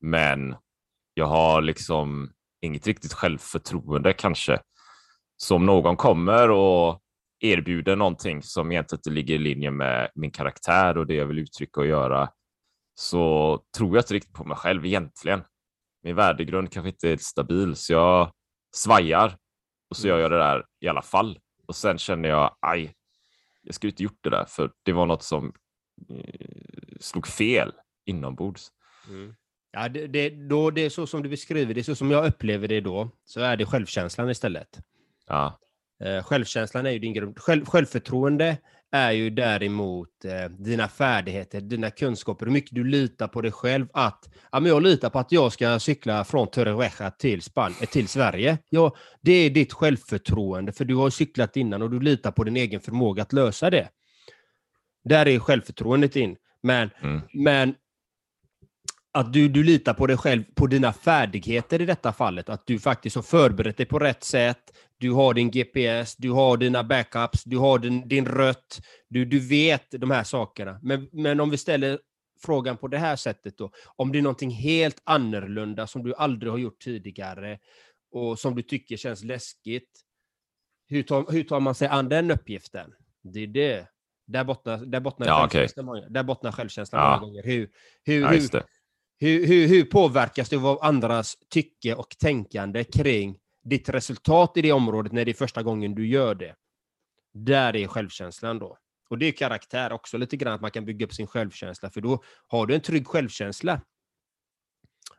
Men 0.00 0.56
jag 1.14 1.26
har 1.26 1.62
liksom 1.62 2.32
inget 2.60 2.86
riktigt 2.86 3.12
självförtroende 3.12 4.12
kanske. 4.12 4.60
Så 5.36 5.56
om 5.56 5.66
någon 5.66 5.96
kommer 5.96 6.50
och 6.50 7.02
erbjuder 7.40 7.96
någonting 7.96 8.42
som 8.42 8.72
egentligen 8.72 8.98
inte 8.98 9.10
ligger 9.10 9.34
i 9.34 9.38
linje 9.38 9.70
med 9.70 10.10
min 10.14 10.30
karaktär 10.30 10.98
och 10.98 11.06
det 11.06 11.14
jag 11.14 11.26
vill 11.26 11.38
uttrycka 11.38 11.80
och 11.80 11.86
göra 11.86 12.30
så 12.94 13.64
tror 13.76 13.96
jag 13.96 14.02
inte 14.02 14.14
riktigt 14.14 14.34
på 14.34 14.44
mig 14.44 14.56
själv 14.56 14.86
egentligen. 14.86 15.42
Min 16.02 16.16
värdegrund 16.16 16.72
kanske 16.72 16.88
inte 16.88 17.10
är 17.10 17.16
stabil 17.16 17.76
så 17.76 17.92
jag 17.92 18.32
svajar 18.74 19.36
och 19.90 19.96
så 19.96 20.08
gör 20.08 20.18
jag 20.18 20.30
det 20.30 20.38
där 20.38 20.64
i 20.80 20.88
alla 20.88 21.02
fall. 21.02 21.38
Och 21.66 21.76
sen 21.76 21.98
känner 21.98 22.28
jag, 22.28 22.56
aj, 22.60 22.94
jag 23.62 23.74
skulle 23.74 23.90
inte 23.90 24.02
gjort 24.02 24.18
det 24.20 24.30
där 24.30 24.44
för 24.44 24.72
det 24.82 24.92
var 24.92 25.06
något 25.06 25.22
som 25.22 25.52
eh, 26.10 26.96
slog 27.00 27.26
fel 27.26 27.72
inombords. 28.06 28.68
Mm. 29.08 29.34
Ja, 29.70 29.88
det, 29.88 30.06
det, 30.06 30.30
då, 30.30 30.70
det 30.70 30.80
är 30.80 30.90
så 30.90 31.06
som 31.06 31.22
du 31.22 31.28
beskriver 31.28 31.74
det, 31.74 31.84
så 31.84 31.94
som 31.94 32.10
jag 32.10 32.26
upplever 32.26 32.68
det 32.68 32.80
då, 32.80 33.10
så 33.24 33.40
är 33.40 33.56
det 33.56 33.66
självkänslan 33.66 34.30
istället. 34.30 34.78
Ja. 35.26 35.58
Eh, 36.04 36.22
självkänslan 36.22 36.86
är 36.86 36.90
ju 36.90 36.98
din 36.98 37.12
grund. 37.12 37.38
Själv, 37.38 37.64
självförtroende 37.64 38.56
är 38.90 39.12
ju 39.12 39.30
däremot 39.30 40.24
eh, 40.24 40.50
dina 40.50 40.88
färdigheter, 40.88 41.60
dina 41.60 41.90
kunskaper, 41.90 42.46
hur 42.46 42.52
mycket 42.52 42.74
du 42.74 42.84
litar 42.84 43.28
på 43.28 43.40
dig 43.40 43.52
själv. 43.52 43.86
Att 43.92 44.28
ja, 44.52 44.60
men 44.60 44.70
jag 44.70 44.82
litar 44.82 45.10
på 45.10 45.18
att 45.18 45.32
jag 45.32 45.52
ska 45.52 45.78
cykla 45.78 46.24
från 46.24 46.50
Torrevieja 46.50 47.10
till, 47.10 47.42
Span 47.42 47.74
eh, 47.80 47.88
till 47.88 48.08
Sverige. 48.08 48.58
Ja, 48.70 48.96
det 49.20 49.32
är 49.32 49.50
ditt 49.50 49.72
självförtroende, 49.72 50.72
för 50.72 50.84
du 50.84 50.94
har 50.94 51.10
cyklat 51.10 51.56
innan 51.56 51.82
och 51.82 51.90
du 51.90 52.00
litar 52.00 52.30
på 52.30 52.44
din 52.44 52.56
egen 52.56 52.80
förmåga 52.80 53.22
att 53.22 53.32
lösa 53.32 53.70
det. 53.70 53.88
Där 55.04 55.28
är 55.28 55.38
självförtroendet 55.38 56.16
in. 56.16 56.36
Men, 56.62 56.90
mm. 57.02 57.20
men 57.32 57.74
att 59.12 59.32
du, 59.32 59.48
du 59.48 59.62
litar 59.64 59.94
på 59.94 60.06
dig 60.06 60.16
själv, 60.16 60.44
på 60.54 60.66
dina 60.66 60.92
färdigheter 60.92 61.80
i 61.80 61.86
detta 61.86 62.12
fallet. 62.12 62.48
Att 62.48 62.66
du 62.66 62.78
faktiskt 62.78 63.16
har 63.16 63.22
förberett 63.22 63.76
dig 63.76 63.86
på 63.86 63.98
rätt 63.98 64.24
sätt. 64.24 64.58
Du 64.98 65.12
har 65.12 65.34
din 65.34 65.50
GPS, 65.50 66.16
du 66.16 66.30
har 66.30 66.56
dina 66.56 66.84
backups, 66.84 67.44
du 67.44 67.58
har 67.58 67.78
din, 67.78 68.08
din 68.08 68.26
rött. 68.26 68.80
Du, 69.08 69.24
du 69.24 69.38
vet 69.38 69.90
de 69.90 70.10
här 70.10 70.24
sakerna. 70.24 70.78
Men, 70.82 71.08
men 71.12 71.40
om 71.40 71.50
vi 71.50 71.56
ställer 71.56 71.98
frågan 72.42 72.76
på 72.76 72.88
det 72.88 72.98
här 72.98 73.16
sättet 73.16 73.58
då. 73.58 73.70
Om 73.96 74.12
det 74.12 74.18
är 74.18 74.22
någonting 74.22 74.50
helt 74.50 75.02
annorlunda 75.04 75.86
som 75.86 76.02
du 76.02 76.14
aldrig 76.14 76.52
har 76.52 76.58
gjort 76.58 76.80
tidigare 76.80 77.58
och 78.12 78.38
som 78.38 78.54
du 78.54 78.62
tycker 78.62 78.96
känns 78.96 79.24
läskigt. 79.24 79.90
Hur 80.88 81.02
tar, 81.02 81.32
hur 81.32 81.44
tar 81.44 81.60
man 81.60 81.74
sig 81.74 81.88
an 81.88 82.08
den 82.08 82.30
uppgiften? 82.30 82.94
Det 83.22 83.40
är 83.40 83.46
det. 83.46 83.88
Där 84.26 84.44
bottnar, 84.44 84.78
där 84.78 85.00
bottnar, 85.00 85.26
ja, 85.26 85.40
självkänslan, 85.40 85.88
okay. 85.88 86.00
många, 86.00 86.08
där 86.08 86.22
bottnar 86.22 86.52
självkänslan 86.52 87.02
ja. 87.02 87.10
många 87.10 87.20
gånger. 87.20 87.42
Hur, 87.42 87.70
hur, 88.04 88.20
ja, 88.20 88.28
hur, 88.28 88.62
hur, 89.18 89.46
hur, 89.46 89.68
hur 89.68 89.84
påverkas 89.84 90.48
du 90.48 90.66
av 90.66 90.78
andras 90.82 91.36
tycke 91.50 91.94
och 91.94 92.18
tänkande 92.18 92.84
kring 92.84 93.38
ditt 93.64 93.88
resultat 93.88 94.56
i 94.56 94.62
det 94.62 94.72
området 94.72 95.12
när 95.12 95.24
det 95.24 95.30
är 95.30 95.34
första 95.34 95.62
gången 95.62 95.94
du 95.94 96.08
gör 96.08 96.34
det? 96.34 96.54
Där 97.34 97.76
är 97.76 97.86
självkänslan 97.86 98.58
då. 98.58 98.78
Och 99.10 99.18
det 99.18 99.26
är 99.26 99.32
karaktär 99.32 99.92
också 99.92 100.18
lite 100.18 100.36
grann, 100.36 100.54
att 100.54 100.60
man 100.60 100.70
kan 100.70 100.84
bygga 100.84 101.06
upp 101.06 101.14
sin 101.14 101.26
självkänsla, 101.26 101.90
för 101.90 102.00
då 102.00 102.22
har 102.46 102.66
du 102.66 102.74
en 102.74 102.80
trygg 102.80 103.06
självkänsla. 103.06 103.80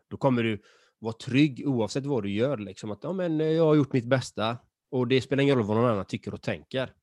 Då 0.10 0.18
kommer 0.18 0.44
du 0.44 0.62
vara 1.00 1.14
trygg 1.14 1.64
oavsett 1.68 2.06
vad 2.06 2.24
du 2.24 2.32
gör. 2.32 2.58
Liksom. 2.58 2.92
Att 2.92 3.04
ja, 3.04 3.14
men 3.14 3.40
jag 3.40 3.66
har 3.66 3.76
gjort 3.76 3.94
mitt 3.94 4.06
bästa 4.06 4.58
och 4.92 5.08
det 5.08 5.22
spelar 5.22 5.44
ingen 5.44 5.56
roll 5.56 5.66
vad 5.66 5.78
någon 5.78 5.92
annan 5.92 6.06
tycker 6.06 6.34
och 6.34 6.42
tänker 6.42 6.94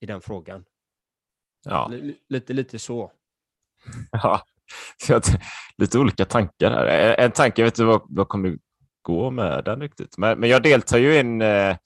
i 0.00 0.06
den 0.06 0.20
frågan. 0.20 0.64
Ja. 1.64 1.90
L 1.92 2.14
lite, 2.28 2.52
lite 2.52 2.78
så. 2.78 3.12
Ja, 4.12 4.42
så 5.06 5.14
att, 5.14 5.40
lite 5.78 5.98
olika 5.98 6.24
tankar 6.24 6.70
här. 6.70 7.14
En 7.18 7.30
tanke, 7.30 7.62
jag 7.62 7.66
vet 7.66 7.74
inte 7.74 7.84
vad, 7.84 8.02
vad 8.08 8.28
kommer 8.28 8.56
gå 9.02 9.30
med 9.30 9.64
den 9.64 9.80
riktigt. 9.80 10.18
Men, 10.18 10.40
men 10.40 10.50
jag 10.50 10.62
deltar 10.62 10.98
ju 10.98 11.18
in 11.20 11.42
eh, 11.42 11.76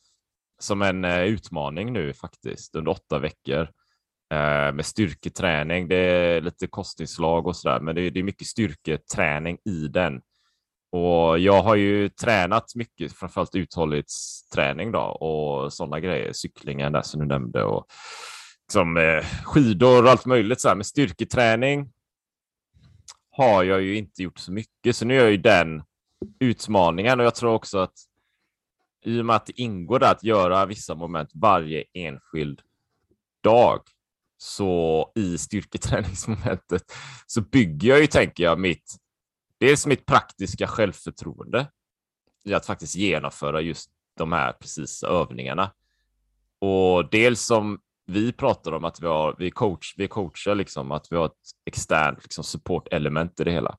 som 0.59 0.83
en 0.83 1.05
eh, 1.05 1.23
utmaning 1.23 1.93
nu 1.93 2.12
faktiskt 2.12 2.75
under 2.75 2.90
åtta 2.90 3.19
veckor 3.19 3.62
eh, 4.33 4.73
med 4.73 4.87
styrketräning. 4.87 5.88
Det 5.88 5.97
är 5.97 6.40
lite 6.40 6.66
kostinslag 6.66 7.47
och 7.47 7.57
sådär, 7.57 7.81
men 7.81 7.95
det 7.95 8.02
är, 8.02 8.11
det 8.11 8.21
är 8.21 8.25
mycket 8.25 8.47
styrketräning 8.47 9.59
i 9.64 9.88
den. 9.88 10.21
Och 10.93 11.38
jag 11.38 11.62
har 11.62 11.75
ju 11.75 12.09
tränat 12.09 12.75
mycket, 12.75 13.12
framförallt 13.12 13.55
uthållighetsträning 13.55 14.93
då 14.93 15.00
och 15.00 15.73
sådana 15.73 16.00
grejer, 16.00 16.33
cyklingen 16.33 16.93
där 16.93 17.02
som 17.02 17.21
du 17.21 17.26
nämnde 17.26 17.64
och 17.64 17.87
liksom, 18.69 18.97
eh, 18.97 19.25
skidor 19.45 20.05
och 20.05 20.11
allt 20.11 20.26
möjligt 20.26 20.61
så 20.61 20.69
här. 20.69 20.75
Men 20.75 20.85
styrketräning 20.85 21.90
har 23.37 23.64
jag 23.64 23.83
ju 23.83 23.97
inte 23.97 24.23
gjort 24.23 24.38
så 24.38 24.52
mycket, 24.52 24.97
så 24.97 25.05
nu 25.05 25.14
är 25.14 25.21
jag 25.21 25.31
ju 25.31 25.37
den 25.37 25.83
utmaningen 26.40 27.21
och 27.21 27.26
jag 27.26 27.35
tror 27.35 27.52
också 27.52 27.78
att 27.78 27.95
i 29.05 29.21
och 29.21 29.26
med 29.26 29.37
att 29.37 29.47
det 29.47 29.61
ingår 29.61 29.99
där 29.99 30.11
att 30.11 30.25
göra 30.25 30.66
vissa 30.66 30.95
moment 30.95 31.31
varje 31.35 31.85
enskild 31.93 32.61
dag 33.43 33.81
så 34.38 35.12
i 35.14 35.38
styrketräningsmomentet 35.38 36.93
så 37.26 37.40
bygger 37.40 37.88
jag 37.88 38.00
ju, 38.00 38.07
tänker 38.07 38.45
jag, 38.45 38.59
mitt 38.59 38.97
dels 39.59 39.87
mitt 39.87 40.07
praktiska 40.07 40.66
självförtroende 40.66 41.71
i 42.45 42.55
att 42.55 42.66
faktiskt 42.66 42.97
genomföra 42.97 43.61
just 43.61 43.90
de 44.16 44.33
här 44.33 44.52
precisa 44.52 45.07
övningarna. 45.07 45.71
Och 46.59 47.11
dels 47.11 47.47
som 47.47 47.81
vi 48.06 48.32
pratar 48.32 48.72
om 48.72 48.84
att 48.84 49.02
vi 49.02 49.06
har, 49.06 49.34
vi 49.38 49.50
coach, 49.50 49.94
vi 49.96 50.08
coachar 50.08 50.54
liksom 50.54 50.92
att 50.92 51.06
vi 51.10 51.16
har 51.16 51.26
ett 51.26 51.32
externt 51.66 52.22
liksom 52.22 52.44
support 52.44 52.88
element 52.90 53.40
i 53.40 53.44
det 53.44 53.50
hela. 53.50 53.76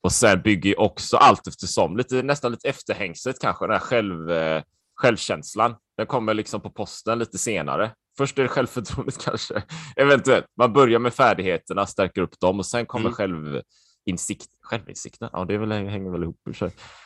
Och 0.00 0.12
sen 0.12 0.42
bygger 0.42 0.80
också 0.80 1.16
allt 1.16 1.46
eftersom, 1.46 1.96
lite, 1.96 2.22
nästan 2.22 2.52
lite 2.52 2.68
efterhängset 2.68 3.40
kanske, 3.40 3.64
den 3.64 3.72
här 3.72 3.78
själv, 3.78 4.30
eh, 4.30 4.62
självkänslan. 4.94 5.74
Den 5.96 6.06
kommer 6.06 6.34
liksom 6.34 6.60
på 6.60 6.70
posten 6.70 7.18
lite 7.18 7.38
senare. 7.38 7.92
Först 8.18 8.38
är 8.38 8.42
det 8.42 8.48
självförtroendet 8.48 9.18
kanske, 9.24 9.62
eventuellt. 9.96 10.46
Man 10.56 10.72
börjar 10.72 10.98
med 10.98 11.14
färdigheterna, 11.14 11.86
stärker 11.86 12.22
upp 12.22 12.40
dem 12.40 12.58
och 12.58 12.66
sen 12.66 12.86
kommer 12.86 13.06
mm. 13.06 13.14
självinsikt, 13.14 14.48
självinsikten. 14.62 15.28
Ja, 15.32 15.44
det 15.44 15.58
väl, 15.58 15.72
hänger 15.72 16.10
väl 16.10 16.22
ihop. 16.22 16.40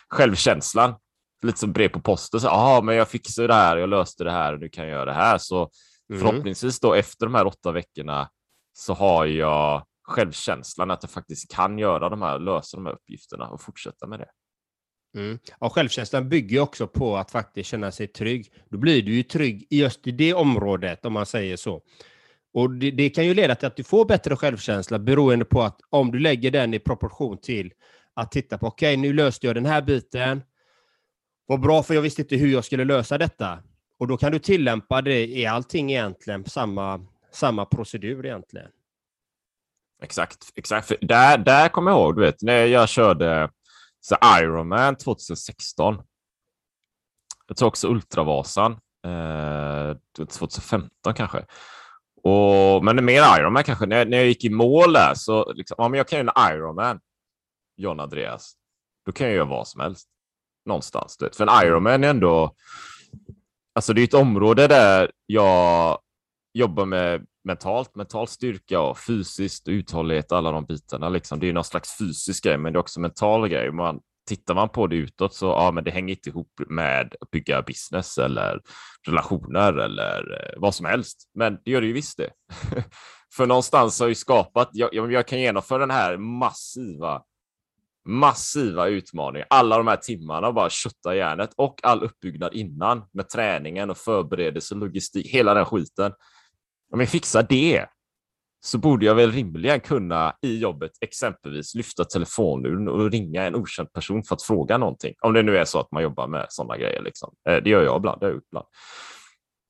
Självkänslan, 0.09 0.95
lite 1.43 1.59
som 1.59 1.73
brev 1.73 1.89
på 1.89 2.01
posten. 2.01 2.41
Ja, 2.43 2.51
ah, 2.53 2.83
men 2.83 2.97
jag 2.97 3.09
fixade 3.09 3.49
det 3.49 3.55
här, 3.55 3.77
jag 3.77 3.89
löste 3.89 4.25
det 4.25 4.31
här 4.31 4.53
och 4.53 4.61
nu 4.61 4.69
kan 4.69 4.85
jag 4.85 4.93
göra 4.93 5.05
det 5.05 5.13
här. 5.13 5.39
Så 5.39 5.71
Mm. 6.11 6.21
Förhoppningsvis 6.21 6.81
då 6.81 6.95
efter 6.95 7.27
de 7.27 7.35
här 7.35 7.47
åtta 7.47 7.73
veckorna 7.73 8.31
så 8.73 8.95
har 8.95 9.27
jag 9.27 9.87
självkänslan 10.03 10.91
att 10.91 11.03
jag 11.03 11.11
faktiskt 11.11 11.51
kan 11.55 11.79
göra 11.79 12.09
de 12.09 12.23
här, 12.23 12.39
lösa 12.39 12.77
de 12.77 12.87
här 12.87 12.93
uppgifterna 12.93 13.49
och 13.49 13.61
fortsätta 13.61 14.07
med 14.07 14.19
det. 14.19 14.29
Mm. 15.17 15.39
Och 15.59 15.73
självkänslan 15.73 16.29
bygger 16.29 16.61
också 16.61 16.87
på 16.87 17.17
att 17.17 17.31
faktiskt 17.31 17.71
känna 17.71 17.93
sig 17.93 18.07
trygg. 18.07 18.53
Då 18.71 18.79
blir 18.79 19.03
du 19.03 19.15
ju 19.15 19.23
trygg 19.23 19.67
just 19.71 20.07
i 20.07 20.11
det 20.11 20.35
området, 20.35 21.05
om 21.05 21.13
man 21.13 21.27
säger 21.27 21.57
så. 21.57 21.83
Och 22.53 22.71
det, 22.71 22.91
det, 22.91 23.11
kan 23.11 23.27
ju 23.27 23.35
leda 23.35 23.55
till 23.55 23.67
att 23.67 23.77
du 23.77 23.85
får 23.85 24.05
bättre 24.05 24.37
självkänsla 24.37 24.99
beroende 24.99 25.45
på 25.45 25.63
att 25.63 25.81
om 25.91 26.13
du 26.13 26.19
lägger 26.19 26.51
den 26.51 26.75
i 26.75 26.79
proportion 26.79 27.39
till 27.41 27.73
att 28.15 28.33
titta 28.33 28.59
på, 28.59 28.67
okej, 28.67 28.95
okay, 28.95 29.03
nu 29.03 29.13
löste 29.13 29.47
jag 29.47 29.57
den 29.57 29.67
här 29.67 29.83
biten. 29.83 30.43
Vad 31.47 31.61
bra, 31.61 31.83
för 31.83 31.95
jag 31.95 32.03
visste 32.03 32.23
inte 32.23 32.37
hur 32.37 32.53
jag 32.53 32.65
skulle 32.65 32.85
lösa 32.85 33.19
detta. 33.19 33.59
Och 34.01 34.07
då 34.07 34.17
kan 34.17 34.33
du 34.33 34.39
tillämpa 34.39 35.03
det 35.03 35.27
i 35.27 35.47
allting 35.47 35.91
egentligen, 35.91 36.45
samma, 36.45 37.07
samma 37.33 37.65
procedur 37.65 38.27
egentligen. 38.27 38.71
Exakt, 40.03 40.53
exakt. 40.55 40.93
Där, 41.01 41.39
där 41.39 41.69
kommer 41.69 41.91
jag 41.91 42.01
ihåg, 42.01 42.17
du 42.17 42.21
vet, 42.21 42.43
när 42.43 42.67
jag 42.67 42.89
körde 42.89 43.51
så 44.01 44.17
Ironman 44.41 44.97
2016. 44.97 46.03
Jag 47.47 47.57
tror 47.57 47.69
också 47.69 47.89
Ultravasan 47.89 48.73
eh, 49.07 49.97
2015 50.37 51.15
kanske. 51.15 51.47
Och, 52.23 52.85
men 52.85 53.05
mer 53.05 53.39
Ironman 53.39 53.65
kanske. 53.65 53.87
När, 53.87 54.07
när 54.07 54.17
jag 54.17 54.27
gick 54.27 54.45
i 54.45 54.51
mål 54.51 54.93
där 54.93 55.15
så 55.15 55.53
liksom, 55.53 55.75
ja, 55.79 55.89
men 55.89 55.99
jag 55.99 56.09
kan 56.09 56.19
ju 56.19 56.21
en 56.29 56.55
Ironman, 56.55 57.01
John 57.77 58.01
Andreas. 58.01 58.53
Då 59.07 59.13
kan 59.13 59.27
jag 59.27 59.37
göra 59.37 59.49
vad 59.49 59.69
som 59.69 59.81
helst. 59.81 60.09
Någonstans. 60.67 61.17
Du 61.17 61.25
vet. 61.25 61.37
För 61.37 61.47
en 61.47 61.67
Ironman 61.67 62.05
är 62.05 62.09
ändå... 62.09 62.55
Alltså 63.75 63.93
det 63.93 64.01
är 64.01 64.05
ett 64.05 64.15
område 64.15 64.67
där 64.67 65.11
jag 65.27 65.99
jobbar 66.55 66.87
med 66.87 67.27
mentalt, 67.45 67.95
mental 67.95 68.29
styrka 68.29 68.81
och 68.81 68.99
fysiskt 68.99 69.69
uthållighet, 69.69 70.33
alla 70.33 70.53
de 70.53 70.65
bitarna. 70.65 71.09
Liksom. 71.09 71.41
Det 71.41 71.49
är 71.49 71.53
någon 71.53 71.65
slags 71.65 71.99
fysisk 71.99 72.45
grej, 72.45 72.59
men 72.59 72.73
det 72.73 72.77
är 72.77 72.81
också 72.81 73.01
mental 73.01 73.49
grej. 73.49 73.73
Man, 73.73 74.01
tittar 74.29 74.55
man 74.55 74.69
på 74.69 74.87
det 74.87 74.97
utåt 74.97 75.35
så 75.35 75.47
ja, 75.47 75.71
men 75.71 75.85
det 75.85 75.91
hänger 75.91 76.15
inte 76.15 76.29
ihop 76.29 76.53
med 76.69 77.15
att 77.21 77.31
bygga 77.31 77.63
business 77.63 78.19
eller 78.19 78.61
relationer 79.07 79.73
eller 79.73 80.33
eh, 80.33 80.61
vad 80.61 80.75
som 80.75 80.87
helst. 80.87 81.31
Men 81.35 81.59
det 81.65 81.71
gör 81.71 81.81
det 81.81 81.87
ju 81.87 81.93
visst 81.93 82.19
det. 82.19 82.31
För 83.37 83.47
någonstans 83.47 84.01
har 84.01 84.09
ju 84.09 84.15
skapat, 84.15 84.71
jag, 84.73 85.13
jag 85.13 85.27
kan 85.27 85.41
genomföra 85.41 85.79
den 85.79 85.91
här 85.91 86.17
massiva 86.17 87.23
massiva 88.11 88.89
utmaningar. 88.89 89.47
Alla 89.51 89.77
de 89.77 89.87
här 89.87 89.97
timmarna 89.97 90.53
bara 90.53 90.71
kötta 90.71 91.17
järnet 91.17 91.51
och 91.57 91.81
all 91.83 92.03
uppbyggnad 92.03 92.55
innan 92.55 93.05
med 93.13 93.29
träningen 93.29 93.91
och 93.91 93.99
förberedelse, 93.99 94.75
logistik, 94.75 95.27
hela 95.27 95.55
den 95.55 95.65
skiten. 95.65 96.13
Om 96.93 97.01
jag 97.01 97.09
fixar 97.09 97.47
det 97.49 97.87
så 98.61 98.79
borde 98.79 99.07
jag 99.07 99.15
väl 99.15 99.33
rimligen 99.33 99.81
kunna 99.81 100.37
i 100.43 100.59
jobbet 100.59 100.91
exempelvis 101.01 101.75
lyfta 101.75 102.05
telefonen 102.05 102.89
och 102.89 103.11
ringa 103.11 103.45
en 103.45 103.55
okänd 103.55 103.93
person 103.93 104.23
för 104.23 104.35
att 104.35 104.43
fråga 104.43 104.79
någonting. 104.79 105.15
Om 105.21 105.33
det 105.33 105.43
nu 105.43 105.57
är 105.57 105.65
så 105.65 105.81
att 105.81 105.93
man 105.93 106.03
jobbar 106.03 106.27
med 106.27 106.47
sådana 106.49 106.77
grejer. 106.77 107.03
Liksom. 107.03 107.35
Eh, 107.49 107.57
det 107.57 107.71
gör 107.71 107.83
jag 107.83 107.97
ibland. 107.97 108.21
Det 108.21 108.27
har 108.27 108.33
jag 108.33 108.43
ibland. 108.51 108.67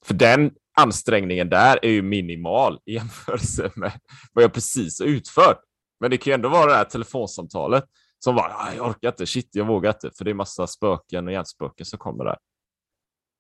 För 0.05 0.15
den 0.15 0.51
ansträngningen 0.79 1.49
där 1.49 1.79
är 1.83 1.91
ju 1.91 2.03
minimal 2.03 2.79
i 2.87 2.95
jämförelse 2.95 3.71
med 3.75 3.93
vad 4.33 4.45
jag 4.45 4.53
precis 4.53 5.01
har 5.01 5.07
utfört. 5.07 5.61
Men 6.01 6.11
det 6.11 6.17
kan 6.17 6.31
ju 6.31 6.35
ändå 6.35 6.49
vara 6.49 6.71
det 6.71 6.77
här 6.77 6.85
telefonsamtalet 6.85 7.85
som 8.25 8.35
var, 8.35 8.49
ah, 8.49 8.75
jag 8.75 8.87
orkar 8.89 9.09
inte, 9.09 9.27
shit, 9.27 9.49
jag 9.53 9.67
vågar 9.67 9.91
inte, 9.91 10.11
för 10.11 10.25
det 10.25 10.31
är 10.31 10.35
massa 10.35 10.67
spöken 10.67 11.27
och 11.27 11.33
hjärnspöken 11.33 11.87
som 11.87 11.99
kommer 11.99 12.25
där. 12.25 12.39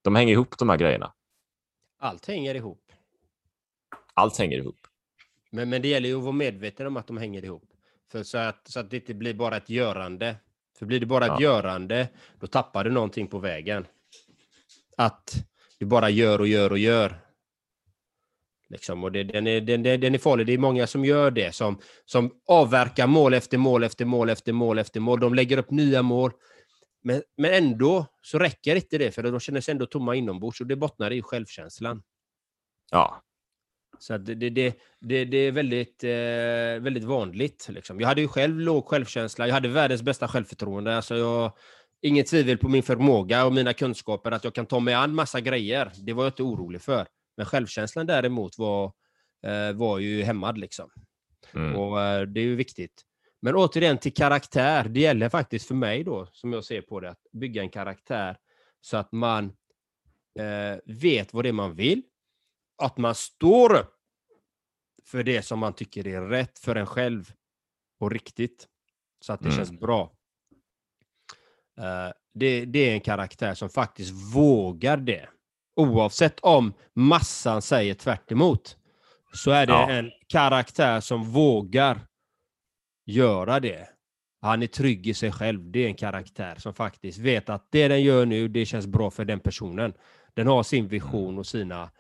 De 0.03 0.15
hänger 0.15 0.33
ihop 0.33 0.59
de 0.59 0.69
här 0.69 0.77
grejerna. 0.77 1.13
Allt 1.99 2.27
hänger 2.27 2.55
ihop. 2.55 2.93
Allt 4.15 4.39
hänger 4.39 4.59
ihop. 4.59 4.87
Men, 5.51 5.71
men 5.71 5.83
det 5.83 5.89
gäller 5.89 6.09
ju 6.09 6.17
att 6.17 6.23
vara 6.23 6.33
medveten 6.33 6.87
om 6.87 6.97
att 6.97 7.07
de 7.07 7.17
hänger 7.17 7.45
ihop. 7.45 7.71
För 8.13 8.23
så, 8.23 8.39
att, 8.39 8.69
så 8.69 8.81
att 8.81 8.91
det 8.91 8.97
inte 8.97 9.15
blir 9.15 9.35
bara 9.35 9.57
ett 9.57 9.71
görande. 9.71 10.37
För 10.79 10.87
blir 10.87 11.01
det 11.01 11.07
bara 11.07 11.25
ett 11.25 11.41
ja. 11.41 11.41
görande, 11.41 12.09
då 12.41 12.47
tappar 12.47 12.85
du 12.85 12.91
någonting 12.91 13.27
på 13.27 13.39
vägen. 13.39 13.87
Att 14.97 15.35
du 15.79 15.87
bara 15.87 16.11
gör 16.11 16.39
och 16.39 16.49
gör 16.49 16.71
och 16.71 16.79
gör. 16.79 17.21
Liksom, 18.71 19.05
och 19.05 19.13
det, 19.13 19.25
den, 19.25 19.47
är, 19.47 19.61
den, 19.61 19.83
den 19.83 20.15
är 20.15 20.19
farlig. 20.19 20.47
Det 20.47 20.53
är 20.53 20.59
många 20.59 20.87
som 20.87 21.05
gör 21.05 21.31
det, 21.31 21.55
som, 21.55 21.81
som 22.05 22.31
avverkar 22.49 23.07
mål 23.07 23.35
efter 23.35 23.59
mål 23.59 23.85
efter 23.85 24.05
mål 24.05 24.31
efter 24.31 24.53
mål 24.53 24.79
efter 24.79 25.01
mål. 25.01 25.21
De 25.21 25.35
lägger 25.35 25.59
upp 25.59 25.71
nya 25.71 26.03
mål. 26.03 26.33
Men, 27.03 27.23
men 27.37 27.55
ändå 27.55 28.07
så 28.23 28.39
räcker 28.39 28.77
inte 28.77 28.99
det, 28.99 29.11
för 29.11 29.23
de 29.23 29.41
känner 29.41 29.61
sig 29.61 29.73
ändå 29.73 29.87
tomma 29.87 30.15
inombords 30.15 30.61
och 30.61 30.67
det 30.67 30.77
bottnar 30.77 31.11
i 31.11 31.23
självkänslan. 31.23 32.03
Ja, 32.91 33.23
så 33.99 34.19
det, 34.19 34.35
det, 34.35 34.51
det, 35.01 35.25
det, 35.25 35.37
är 35.37 35.53
väldigt, 35.53 36.05
eh, 36.05 36.83
väldigt 36.83 37.05
vanligt. 37.05 37.69
Liksom. 37.71 38.01
Jag 38.01 38.09
hade 38.09 38.21
ju 38.21 38.29
själv 38.29 38.61
låg 38.61 38.87
självkänsla. 38.87 39.47
Jag 39.47 39.55
hade 39.55 39.69
världens 39.69 40.03
bästa 40.03 40.29
självförtroende. 40.29 40.97
Alltså 40.97 41.17
jag, 41.17 41.53
inget 42.03 42.27
tvivel 42.27 42.59
på 42.59 42.69
min 42.69 42.83
förmåga 42.83 43.45
och 43.45 43.53
mina 43.53 43.73
kunskaper 43.73 44.31
att 44.31 44.45
jag 44.45 44.55
kan 44.55 44.67
ta 44.67 44.81
mig 44.81 44.95
an 44.95 45.15
massa 45.15 45.41
grejer. 45.41 45.93
Det 45.97 46.13
var 46.13 46.25
jag 46.25 46.31
inte 46.31 46.43
orolig 46.43 46.83
för. 46.83 47.07
Men 47.41 47.47
självkänslan 47.47 48.07
däremot 48.07 48.59
var, 48.59 48.93
eh, 49.47 49.73
var 49.73 49.99
ju 49.99 50.23
hämmad. 50.23 50.59
Liksom. 50.59 50.91
Mm. 51.55 51.77
Och 51.77 52.01
eh, 52.01 52.23
Det 52.23 52.41
är 52.41 52.45
ju 52.45 52.57
viktigt. 52.57 53.03
Men 53.43 53.55
återigen 53.55 53.99
till 53.99 54.15
karaktär. 54.15 54.89
Det 54.89 55.01
gäller 55.01 55.29
faktiskt 55.29 55.69
för 55.69 55.75
mig 55.75 56.05
då, 56.05 56.27
som 56.33 56.53
jag 56.53 56.65
ser 56.65 56.83
på 56.83 57.01
det, 57.01 57.11
att 57.11 57.27
bygga 57.33 57.63
en 57.63 57.71
karaktär 57.71 58.37
så 58.81 58.97
att 58.97 59.13
man 59.13 59.45
eh, 60.39 60.79
vet 60.85 61.35
vad 61.35 61.45
det 61.45 61.49
är 61.49 61.53
man 61.53 61.75
vill 61.75 62.03
att 62.83 62.99
man 62.99 63.15
står 63.15 63.75
upp 63.75 63.95
för 65.05 65.23
det 65.23 65.43
som 65.43 65.59
man 65.59 65.75
tycker 65.75 66.07
är 66.07 66.21
rätt 66.21 66.59
för 66.59 66.77
en 66.77 66.87
själv 66.87 67.33
och 67.99 68.11
riktigt. 68.11 68.69
Så 69.21 69.33
att 69.33 69.41
det 69.41 69.49
mm. 69.49 69.57
känns 69.57 69.81
bra. 69.81 70.03
Uh, 71.79 72.13
det, 72.35 72.65
det, 72.65 72.79
är 72.79 72.93
en 72.93 73.01
karaktär 73.01 73.55
som 73.55 73.71
faktiskt 73.71 74.35
vågar 74.35 74.97
det. 74.97 75.29
Oavsett 75.77 76.41
om 76.41 76.73
massan 76.95 77.63
säger 77.63 77.95
tvärt 77.95 78.33
emot, 78.33 78.77
så 79.33 79.51
är 79.51 79.67
det 79.67 79.73
ja. 79.73 79.91
en 79.91 80.11
karaktär 80.27 81.01
som 81.01 81.25
vågar 81.25 82.01
göra 83.07 83.61
det. 83.61 83.89
Han 84.43 84.63
är 84.63 84.67
trygg 84.67 85.07
i 85.07 85.15
sig 85.15 85.33
själv. 85.33 85.71
Det 85.71 85.85
är 85.85 85.87
en 85.87 85.95
karaktär 85.95 86.55
som 86.59 86.75
faktiskt 86.75 87.19
vet 87.19 87.49
att 87.49 87.67
det 87.71 87.89
den 87.89 88.03
gör 88.03 88.27
nu, 88.27 88.49
det 88.49 88.67
känns 88.67 88.87
bra 88.87 89.11
för 89.11 89.25
den 89.25 89.41
personen. 89.41 89.93
Den 90.35 90.47
har 90.47 90.63
sin 90.63 90.89
vision 90.89 91.39
och 91.39 91.47
sina 91.47 91.91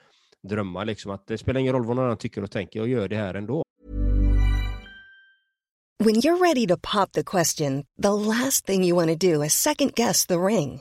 drömmar. 0.48 0.84
Liksom, 0.84 1.10
att 1.10 1.26
det 1.26 1.38
spelar 1.38 1.60
ingen 1.60 1.72
roll 1.72 1.86
vad 1.86 1.96
någon 1.96 2.04
annan 2.04 2.16
tycker 2.16 2.42
och 2.42 2.50
tänker, 2.50 2.80
jag 2.80 2.88
gör 2.88 3.08
det 3.08 3.16
här 3.16 3.34
ändå. 3.34 3.62
When 6.04 6.14
you're 6.14 6.38
ready 6.38 6.66
to 6.66 6.76
pop 6.76 7.12
the 7.12 7.22
question, 7.22 7.84
the 8.02 8.08
last 8.08 8.66
thing 8.66 8.84
you 8.84 8.96
want 8.96 9.20
to 9.20 9.26
do 9.26 9.44
is 9.44 9.52
second 9.52 9.94
guess 9.94 10.26
the 10.26 10.34
ring. 10.34 10.80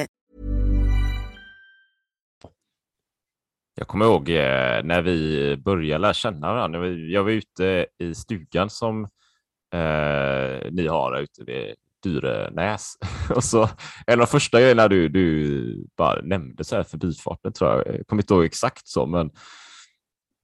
Jag 3.75 3.87
kommer 3.87 4.05
ihåg 4.05 4.29
eh, 4.29 4.83
när 4.83 5.01
vi 5.01 5.57
började 5.57 6.01
lära 6.01 6.13
känna 6.13 6.53
varandra. 6.53 6.87
Jag 6.87 7.23
var 7.23 7.31
ute 7.31 7.85
i 7.97 8.15
stugan 8.15 8.69
som 8.69 9.03
eh, 9.73 10.71
ni 10.71 10.87
har 10.87 11.19
ute 11.21 11.43
vid 11.43 11.75
Dyrenäs. 12.03 12.93
och 13.35 13.43
så, 13.43 13.69
en 14.07 14.13
av 14.13 14.17
de 14.17 14.27
första 14.27 14.59
grejerna 14.59 14.87
du, 14.87 15.09
du 15.09 15.87
bara 15.97 16.21
nämnde 16.21 16.63
så 16.63 16.75
här 16.75 16.83
förbifarten 16.83 17.53
tror 17.53 17.69
jag. 17.69 17.95
Jag 17.95 18.07
kommer 18.07 18.23
inte 18.23 18.33
ihåg 18.33 18.45
exakt 18.45 18.87
så, 18.87 19.05
men 19.05 19.29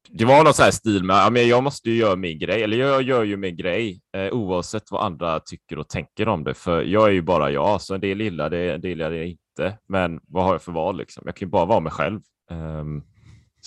det 0.10 0.26
var 0.26 0.44
någon 0.44 0.54
så 0.54 0.64
här 0.64 0.72
stil 0.72 1.04
med 1.04 1.16
ja, 1.16 1.30
men 1.30 1.48
jag 1.48 1.64
måste 1.64 1.90
ju 1.90 1.98
göra 1.98 2.16
min 2.16 2.40
grej, 2.40 2.64
eller 2.64 2.78
jag 2.78 3.02
gör 3.02 3.24
ju 3.24 3.38
min 3.38 3.56
grej 3.56 4.02
eh, 4.18 4.34
oavsett 4.34 4.92
vad 4.92 5.06
andra 5.06 5.40
tycker 5.40 5.80
och 5.80 5.90
tänker 5.90 6.28
om 6.28 6.44
det. 6.44 6.54
För 6.54 6.82
jag 6.82 7.08
är 7.08 7.12
ju 7.12 7.22
bara 7.22 7.52
jag, 7.52 7.82
så 7.82 7.94
en 7.94 8.02
del 8.02 8.22
gillar 8.22 8.50
det, 8.50 8.74
en 8.74 8.82
del 8.82 8.90
gillar 8.90 9.12
det 9.12 9.28
inte. 9.28 9.78
Men 9.88 10.20
vad 10.28 10.44
har 10.44 10.52
jag 10.52 10.62
för 10.62 10.72
val 10.72 10.98
liksom? 10.98 11.24
Jag 11.26 11.36
kan 11.36 11.48
ju 11.48 11.52
bara 11.52 11.66
vara 11.66 11.80
mig 11.80 11.92
själv. 11.92 12.22
Um, 12.52 13.04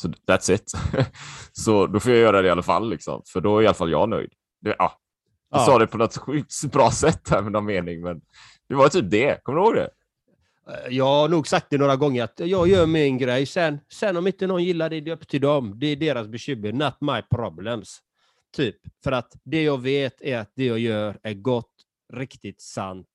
så 0.01 0.09
that's 0.09 0.53
it. 0.55 0.73
så 1.53 1.87
då 1.87 2.01
får 2.01 2.13
jag 2.13 2.21
göra 2.21 2.43
det 2.43 2.49
i 2.49 2.51
alla 2.51 2.63
fall, 2.63 2.91
liksom. 2.91 3.23
för 3.33 3.41
då 3.41 3.59
är 3.59 3.63
i 3.63 3.67
alla 3.67 3.75
fall 3.75 3.91
jag 3.91 4.09
nöjd. 4.09 4.33
Det, 4.61 4.75
ja, 4.79 4.99
Du 5.53 5.59
Ja. 5.59 5.65
sa 5.67 5.79
det 5.79 5.87
på 5.87 5.99
något 5.99 6.17
sjukt 6.17 6.65
bra 6.73 6.91
sätt 6.91 7.29
här 7.31 7.43
med 7.43 7.53
någon 7.53 7.65
mening, 7.65 8.01
men 8.01 8.21
det 8.69 8.75
var 8.75 8.89
typ 8.89 9.11
det. 9.11 9.45
Kommer 9.45 9.59
du 9.61 9.65
ihåg 9.65 9.75
det? 9.75 9.91
Eh, 10.73 10.97
Jag 10.97 11.05
har 11.05 11.29
nog 11.29 11.49
sagt 11.49 11.67
det 11.71 11.79
några 11.79 11.97
gånger 11.97 12.25
att 12.25 12.41
jag 12.41 12.69
gör 12.69 12.87
min 12.87 13.19
grej. 13.19 13.47
Sen, 13.47 13.79
sen 13.93 14.17
om 14.17 14.27
inte 14.27 14.47
någon 14.47 14.65
gillar 14.65 14.91
det, 14.91 15.01
det 15.01 15.11
är 15.11 15.15
upp 15.15 15.29
till 15.29 15.41
dem. 15.41 15.73
Det 15.79 15.87
är 15.87 15.97
deras 15.97 16.29
bekymmer, 16.29 16.73
not 16.73 16.95
my 17.01 17.23
problems. 17.37 17.99
Typ. 18.57 18.77
För 19.05 19.13
att 19.13 19.33
det 19.45 19.63
jag 19.63 19.81
vet 19.81 20.21
är 20.23 20.39
att 20.39 20.53
det 20.57 20.65
jag 20.65 20.79
gör 20.79 21.19
är 21.23 21.35
gott, 21.35 21.73
riktigt 22.13 22.61
sant 22.61 23.07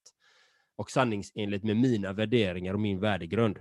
och 0.78 0.91
sanningsenligt 0.91 1.63
med 1.63 1.78
mina 1.78 2.13
värderingar 2.13 2.74
och 2.74 2.80
min 2.80 3.00
värdegrund. 3.00 3.58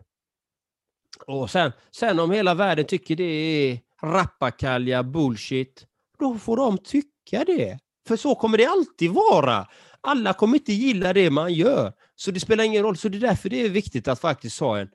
Och 1.26 1.50
sen, 1.50 1.72
sen 1.90 2.20
om 2.20 2.30
hela 2.30 2.54
världen 2.54 2.84
tycker 2.84 3.16
det 3.16 3.24
är 3.24 3.80
rappakalja, 4.02 5.02
bullshit, 5.02 5.86
då 6.18 6.38
får 6.38 6.56
de 6.56 6.78
tycka 6.78 7.44
det. 7.44 7.78
För 8.08 8.16
så 8.16 8.34
kommer 8.34 8.58
det 8.58 8.66
alltid 8.66 9.10
vara. 9.10 9.66
Alla 10.00 10.32
kommer 10.32 10.54
inte 10.58 10.72
gilla 10.72 11.12
det 11.12 11.30
man 11.30 11.54
gör. 11.54 11.92
Så 12.14 12.30
det 12.30 12.40
spelar 12.40 12.64
ingen 12.64 12.82
roll. 12.82 12.96
Så 12.96 13.08
det 13.08 13.18
är 13.18 13.20
därför 13.20 13.48
det 13.48 13.62
är 13.62 13.68
viktigt 13.68 14.08
att 14.08 14.20
faktiskt 14.20 14.60
ha 14.60 14.78
en, 14.78 14.90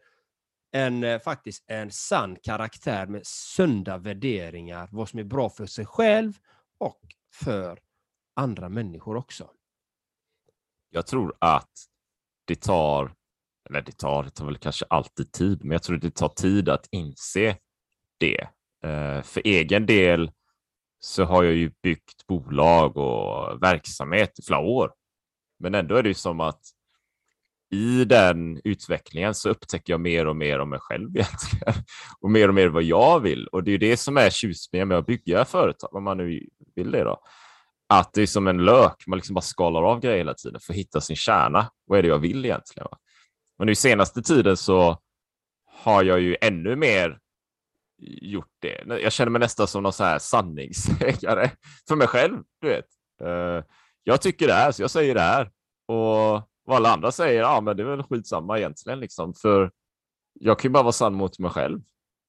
en, 0.71 1.03
eh, 1.03 1.19
faktiskt 1.19 1.63
en 1.67 1.91
sann 1.91 2.35
karaktär 2.43 3.07
med 3.07 3.21
sunda 3.25 3.97
värderingar. 3.97 4.89
Vad 4.91 5.09
som 5.09 5.19
är 5.19 5.23
bra 5.23 5.49
för 5.49 5.65
sig 5.65 5.85
själv 5.85 6.33
och 6.79 6.99
för 7.33 7.79
andra 8.35 8.69
människor 8.69 9.15
också. 9.17 9.49
Jag 10.89 11.07
tror 11.07 11.35
att 11.39 11.71
det 12.45 12.55
tar, 12.55 13.15
eller 13.69 13.81
det 13.81 13.97
tar, 13.97 14.23
det 14.23 14.29
tar 14.29 14.45
väl 14.45 14.57
kanske 14.57 14.85
alltid 14.89 15.31
tid, 15.31 15.63
men 15.63 15.71
jag 15.71 15.83
tror 15.83 15.97
det 15.97 16.15
tar 16.15 16.29
tid 16.29 16.69
att 16.69 16.87
inse 16.91 17.57
det. 18.19 18.41
Eh, 18.83 19.21
För 19.23 19.41
egen 19.45 19.85
del 19.85 20.31
så 20.99 21.23
har 21.23 21.43
jag 21.43 21.53
ju 21.53 21.71
byggt 21.83 22.27
bolag 22.27 22.97
och 22.97 23.63
verksamhet 23.63 24.39
i 24.39 24.41
flera 24.41 24.59
år. 24.59 24.91
Men 25.59 25.75
ändå 25.75 25.95
är 25.95 26.03
det 26.03 26.09
ju 26.09 26.13
som 26.15 26.39
att 26.39 26.61
i 27.71 28.05
den 28.05 28.61
utvecklingen 28.63 29.35
så 29.35 29.49
upptäcker 29.49 29.93
jag 29.93 30.01
mer 30.01 30.27
och 30.27 30.35
mer 30.35 30.59
om 30.59 30.69
mig 30.69 30.79
själv 30.79 31.09
egentligen. 31.17 31.73
Och 32.19 32.31
mer 32.31 32.47
och 32.47 32.53
mer 32.53 32.67
vad 32.67 32.83
jag 32.83 33.19
vill. 33.19 33.47
Och 33.47 33.63
det 33.63 33.69
är 33.69 33.73
ju 33.73 33.77
det 33.77 33.97
som 33.97 34.17
är 34.17 34.29
tjusningen 34.29 34.87
med 34.87 34.97
att 34.97 35.05
bygga 35.05 35.45
företag, 35.45 35.95
om 35.95 36.03
man 36.03 36.17
nu 36.17 36.47
vill 36.75 36.91
det 36.91 37.03
då. 37.03 37.21
Att 37.89 38.13
det 38.13 38.21
är 38.21 38.27
som 38.27 38.47
en 38.47 38.65
lök, 38.65 39.03
man 39.07 39.17
liksom 39.17 39.33
bara 39.33 39.41
skalar 39.41 39.83
av 39.83 39.99
grejer 39.99 40.17
hela 40.17 40.33
tiden 40.33 40.59
för 40.61 40.73
att 40.73 40.79
hitta 40.79 41.01
sin 41.01 41.15
kärna. 41.15 41.71
Vad 41.85 41.99
är 41.99 42.03
det 42.03 42.09
jag 42.09 42.19
vill 42.19 42.45
egentligen? 42.45 42.87
Va? 42.91 42.97
Och 43.59 43.65
nu 43.65 43.75
senaste 43.75 44.21
tiden 44.21 44.57
så 44.57 44.97
har 45.65 46.03
jag 46.03 46.19
ju 46.19 46.37
ännu 46.41 46.75
mer 46.75 47.19
gjort 48.21 48.51
det. 48.61 48.83
Jag 49.01 49.11
känner 49.11 49.29
mig 49.31 49.39
nästan 49.39 49.67
som 49.67 49.83
någon 49.83 49.93
så 49.93 50.03
här 50.03 50.19
sanningssägare 50.19 51.49
för 51.87 51.95
mig 51.95 52.07
själv, 52.07 52.43
du 52.61 52.67
vet. 52.67 52.85
Eh, 53.21 53.63
Jag 54.03 54.21
tycker 54.21 54.47
det 54.47 54.53
här, 54.53 54.71
så 54.71 54.81
jag 54.81 54.91
säger 54.91 55.15
det 55.15 55.21
här. 55.21 55.51
Och 55.87 56.49
vad 56.65 56.75
alla 56.75 56.89
andra 56.93 57.11
säger, 57.11 57.41
ja 57.41 57.61
men 57.61 57.77
det 57.77 57.83
är 57.83 57.87
väl 57.87 58.03
skitsamma 58.03 58.57
egentligen 58.57 58.99
liksom. 58.99 59.33
För 59.33 59.71
jag 60.33 60.59
kan 60.59 60.69
ju 60.69 60.73
bara 60.73 60.83
vara 60.83 60.91
sann 60.91 61.13
mot 61.13 61.39
mig 61.39 61.51
själv. 61.51 61.79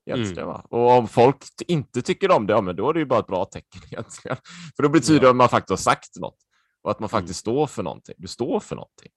Egentligen, 0.07 0.49
va? 0.49 0.67
Och 0.71 0.91
om 0.91 1.09
folk 1.09 1.45
inte 1.69 2.03
tycker 2.03 2.31
om 2.31 2.47
det, 2.47 2.53
ja 2.53 2.61
men 2.61 2.77
då 2.77 2.89
är 2.91 2.93
det 2.95 2.99
ju 3.01 3.07
bara 3.07 3.21
ett 3.21 3.27
bra 3.27 3.45
tecken 3.45 3.81
egentligen. 3.91 4.37
För 4.77 4.83
då 4.83 4.89
betyder 4.89 5.21
det 5.21 5.31
att 5.31 5.37
man 5.37 5.49
faktiskt 5.49 5.71
har 5.71 5.77
sagt 5.93 6.17
något. 6.21 6.39
Och 6.83 6.91
att 6.91 7.01
man 7.01 7.09
faktiskt 7.09 7.41
står 7.41 7.67
för 7.67 7.83
någonting. 7.83 8.15
Du 8.19 8.29
står 8.29 8.61
för 8.61 8.77
någonting. 8.77 9.11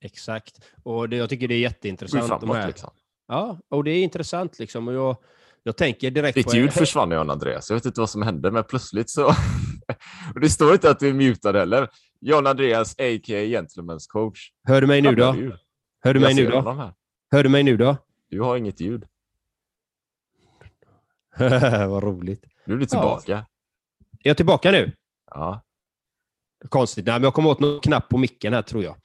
Exakt. 0.00 0.60
Och 0.82 1.08
det, 1.08 1.16
jag 1.16 1.28
tycker 1.28 1.48
det 1.48 1.54
är 1.54 1.58
jätteintressant. 1.58 2.28
de 2.28 2.40
framåt 2.40 2.66
liksom. 2.66 2.90
Ja, 3.28 3.58
och 3.68 3.84
det 3.84 3.90
är 3.90 4.02
intressant 4.02 4.58
liksom. 4.58 4.88
Och 4.88 4.94
jag, 4.94 5.16
jag 5.62 5.76
tänker 5.76 6.10
direkt 6.10 6.34
Ditt 6.34 6.46
på... 6.46 6.56
ljud 6.56 6.72
försvann 6.72 7.10
Jan 7.10 7.30
Andreas. 7.30 7.70
Jag 7.70 7.76
vet 7.76 7.84
inte 7.84 8.00
vad 8.00 8.10
som 8.10 8.22
hände, 8.22 8.50
men 8.50 8.64
plötsligt 8.64 9.10
så... 9.10 9.26
och 10.34 10.40
det 10.40 10.50
står 10.50 10.72
inte 10.72 10.90
att 10.90 11.00
du 11.00 11.08
är 11.08 11.12
mutad 11.12 11.52
heller. 11.52 11.88
Jan 12.20 12.46
Andreas, 12.46 12.92
a.k.a. 12.92 13.44
Gentlemen's 13.44 14.06
coach. 14.08 14.50
Hör 14.64 14.80
du 14.80 14.86
mig 14.86 15.02
nu 15.02 15.14
då? 15.14 15.36
Hör 16.00 16.14
du 16.14 16.20
mig 16.20 16.34
nu 16.34 16.46
då? 16.50 16.92
Hör 17.30 17.42
du 17.42 17.48
mig 17.48 17.62
nu 17.62 17.76
då? 17.76 17.96
Du 18.30 18.40
har 18.40 18.56
inget 18.56 18.80
ljud. 18.80 19.06
Vad 21.88 22.02
roligt. 22.02 22.44
Nu 22.64 22.74
är 22.74 22.78
du 22.78 22.86
tillbaka. 22.86 23.32
Ja. 23.32 23.38
Är 24.24 24.30
jag 24.30 24.36
tillbaka 24.36 24.70
nu? 24.70 24.92
ja. 25.30 25.64
Konstigt. 26.68 27.06
Nej, 27.06 27.14
men 27.14 27.22
jag 27.22 27.34
kom 27.34 27.46
åt 27.46 27.60
någon 27.60 27.80
knapp 27.80 28.08
på 28.08 28.18
micken 28.18 28.52
här 28.52 28.62
tror 28.62 28.84
jag. 28.84 28.96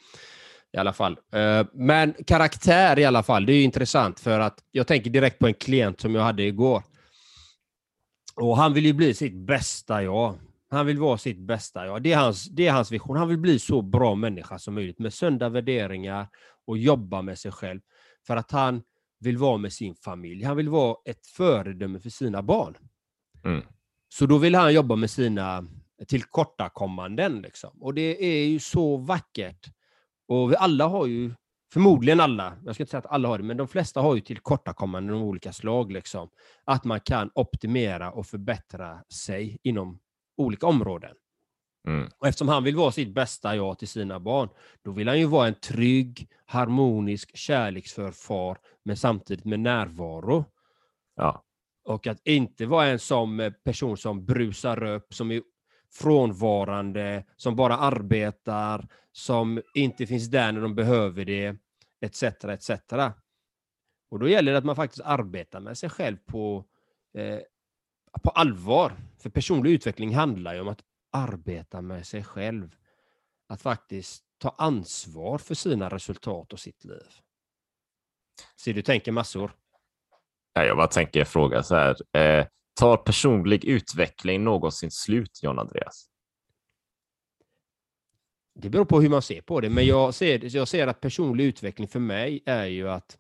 I 0.74 0.78
alla 0.78 0.94
fall. 0.94 1.18
Eh, 1.34 1.66
Men 1.74 2.14
karaktär 2.28 3.00
i 3.00 3.06
alla 3.06 3.24
fall, 3.24 3.46
det 3.46 3.54
är 3.54 3.58
ju 3.58 3.64
intressant 3.64 4.20
för 4.20 4.40
att 4.40 4.60
jag 4.72 4.88
tänker 4.88 5.10
direkt 5.10 5.40
på 5.40 5.48
en 5.48 5.54
klient 5.54 6.02
som 6.02 6.16
jag 6.16 6.24
hade 6.24 6.44
igår. 6.44 6.84
Och 8.36 8.58
han 8.58 8.74
vill 8.74 8.86
ju 8.86 8.94
bli 8.94 9.14
sitt 9.14 9.36
bästa 9.36 10.04
jag. 10.04 10.36
Han 10.70 10.86
vill 10.86 10.98
vara 10.98 11.18
sitt 11.18 11.40
bästa 11.40 11.86
jag. 11.86 12.04
Det 12.04 12.12
är 12.14 12.18
hans, 12.18 12.46
det 12.46 12.68
är 12.68 12.72
hans 12.72 12.92
vision. 12.92 13.18
Han 13.18 13.28
vill 13.28 13.38
bli 13.38 13.60
så 13.60 13.82
bra 13.82 14.16
människa 14.16 14.60
som 14.60 14.74
möjligt 14.74 15.00
med 15.00 15.14
sunda 15.14 15.50
värderingar 15.50 16.28
och 16.68 16.78
jobba 16.78 17.22
med 17.22 17.40
sig 17.40 17.52
själv. 17.52 17.80
För 18.28 18.36
att 18.36 18.52
han 18.52 18.84
vill 19.20 19.38
vara 19.38 19.58
med 19.58 19.74
sin 19.74 19.96
familj. 19.96 20.44
Han 20.44 20.58
vill 20.58 20.70
vara 20.70 20.96
ett 21.06 21.28
föredöme 21.28 22.00
för 22.00 22.10
sina 22.10 22.42
barn. 22.42 22.78
Mm. 23.46 23.62
Så 24.10 24.26
då 24.26 24.38
vill 24.38 24.56
han 24.56 24.74
jobba 24.74 24.96
med 24.96 25.10
sina 25.10 25.68
tillkortakommanden. 26.08 27.42
Liksom. 27.42 27.82
Och 27.82 27.94
det 27.94 28.24
är 28.24 28.46
ju 28.46 28.60
så 28.60 28.98
vackert. 28.98 29.68
Och 30.34 30.52
vi 30.52 30.56
alla 30.56 30.88
har 30.88 31.06
ju, 31.06 31.32
förmodligen 31.74 32.20
alla, 32.20 32.58
jag 32.66 32.76
ska 32.76 32.84
inte 32.84 32.92
säga 32.92 33.00
att 33.00 33.12
alla 33.12 33.28
har 33.28 33.38
det, 33.38 33.44
men 33.44 33.58
de 33.58 33.68
flesta 33.68 34.02
har 34.02 34.16
ju 34.16 34.22
tillkortakommanden 34.22 35.16
av 35.16 35.24
olika 35.24 35.54
slag. 35.54 35.92
Liksom. 35.92 36.30
Att 36.64 36.84
man 36.84 37.00
kan 37.00 37.32
optimera 37.36 38.12
och 38.12 38.26
förbättra 38.26 39.04
sig 39.14 39.58
inom 39.64 40.00
olika 40.38 40.68
områden. 40.68 41.16
Mm. 41.88 42.10
Och 42.18 42.28
eftersom 42.28 42.48
han 42.48 42.64
vill 42.64 42.76
vara 42.76 42.92
sitt 42.92 43.14
bästa 43.14 43.56
jag 43.56 43.80
till 43.80 43.88
sina 43.88 44.20
barn, 44.20 44.50
då 44.84 44.92
vill 44.92 45.08
han 45.08 45.20
ju 45.20 45.26
vara 45.26 45.48
en 45.48 45.56
trygg, 45.56 46.30
harmonisk, 46.46 47.38
kärleksfull 47.38 48.12
far, 48.12 48.58
men 48.86 48.98
samtidigt 48.98 49.46
med 49.46 49.60
närvaro. 49.60 50.46
ja. 51.16 51.44
Och 51.86 52.08
att 52.08 52.28
inte 52.28 52.66
vara 52.66 52.88
en 52.88 53.00
som 53.00 53.40
eh, 53.40 53.52
person 53.52 53.98
som 53.98 54.26
brusar 54.26 54.84
upp, 54.84 55.14
som 55.14 55.32
är 55.32 55.42
frånvarande, 55.94 57.24
som 57.36 57.56
bara 57.56 57.78
arbetar, 57.78 58.88
som 59.12 59.62
inte 59.74 60.08
finns 60.08 60.28
där 60.28 60.52
när 60.52 60.62
de 60.62 60.76
behöver 60.76 61.26
det, 61.26 61.56
etc. 62.02 62.24
etc. 62.24 62.72
Och 64.10 64.20
då 64.20 64.28
gäller 64.28 64.52
det 64.52 64.58
att 64.58 64.66
man 64.66 64.76
faktiskt 64.76 65.02
arbetar 65.06 65.60
med 65.60 65.78
sig 65.78 65.90
själv 65.90 66.18
på, 66.26 66.66
eh, 67.18 67.40
på 68.24 68.30
allvar. 68.30 68.94
För 69.20 69.30
personlig 69.30 69.72
utveckling 69.72 70.16
handlar 70.16 70.54
ju 70.54 70.62
om 70.62 70.68
att 70.68 70.82
arbeta 71.12 71.82
med 71.82 72.08
sig 72.08 72.24
själv. 72.24 72.76
Att 73.48 73.62
faktiskt 73.62 74.24
ta 74.38 74.56
ansvar 74.58 75.38
för 75.38 75.56
sina 75.56 75.90
resultat 75.90 76.54
och 76.54 76.60
sitt 76.60 76.86
liv. 76.86 77.08
Så 78.56 78.72
du 78.72 78.82
tänker 78.82 79.12
massor. 79.12 79.52
Jag 80.54 80.78
bara 80.78 80.88
tänker 80.88 81.24
fråga 81.24 81.64
så 81.64 81.76
här. 81.76 82.18
Eh, 82.18 82.46
tar 82.74 82.98
personlig 82.98 83.66
utveckling 83.66 84.44
någonsin 84.44 84.92
slut, 84.92 85.40
John 85.44 85.60
Andreas? 85.60 86.10
Det 88.56 88.70
beror 88.70 88.86
på 88.86 89.02
hur 89.02 89.10
man 89.10 89.22
ser 89.22 89.42
på 89.42 89.62
det, 89.62 89.70
men 89.70 89.86
jag 89.86 90.14
ser, 90.14 90.56
jag 90.56 90.68
ser 90.68 90.88
att 90.88 91.02
personlig 91.02 91.46
utveckling 91.46 91.88
för 91.88 92.00
mig 92.00 92.44
är 92.46 92.66
ju 92.66 92.90
att 92.90 93.18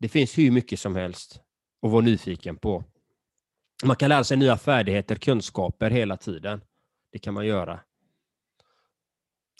det 0.00 0.08
finns 0.08 0.38
hur 0.38 0.50
mycket 0.50 0.80
som 0.80 0.96
helst 0.96 1.40
att 1.82 1.90
vara 1.90 2.04
nyfiken 2.04 2.56
på. 2.56 2.84
Man 3.84 3.96
kan 3.96 4.08
lära 4.08 4.24
sig 4.24 4.36
nya 4.36 4.56
färdigheter, 4.56 5.16
kunskaper 5.16 5.90
hela 5.90 6.16
tiden. 6.16 6.60
Det 7.12 7.18
kan 7.18 7.34
man 7.34 7.46
göra. 7.46 7.80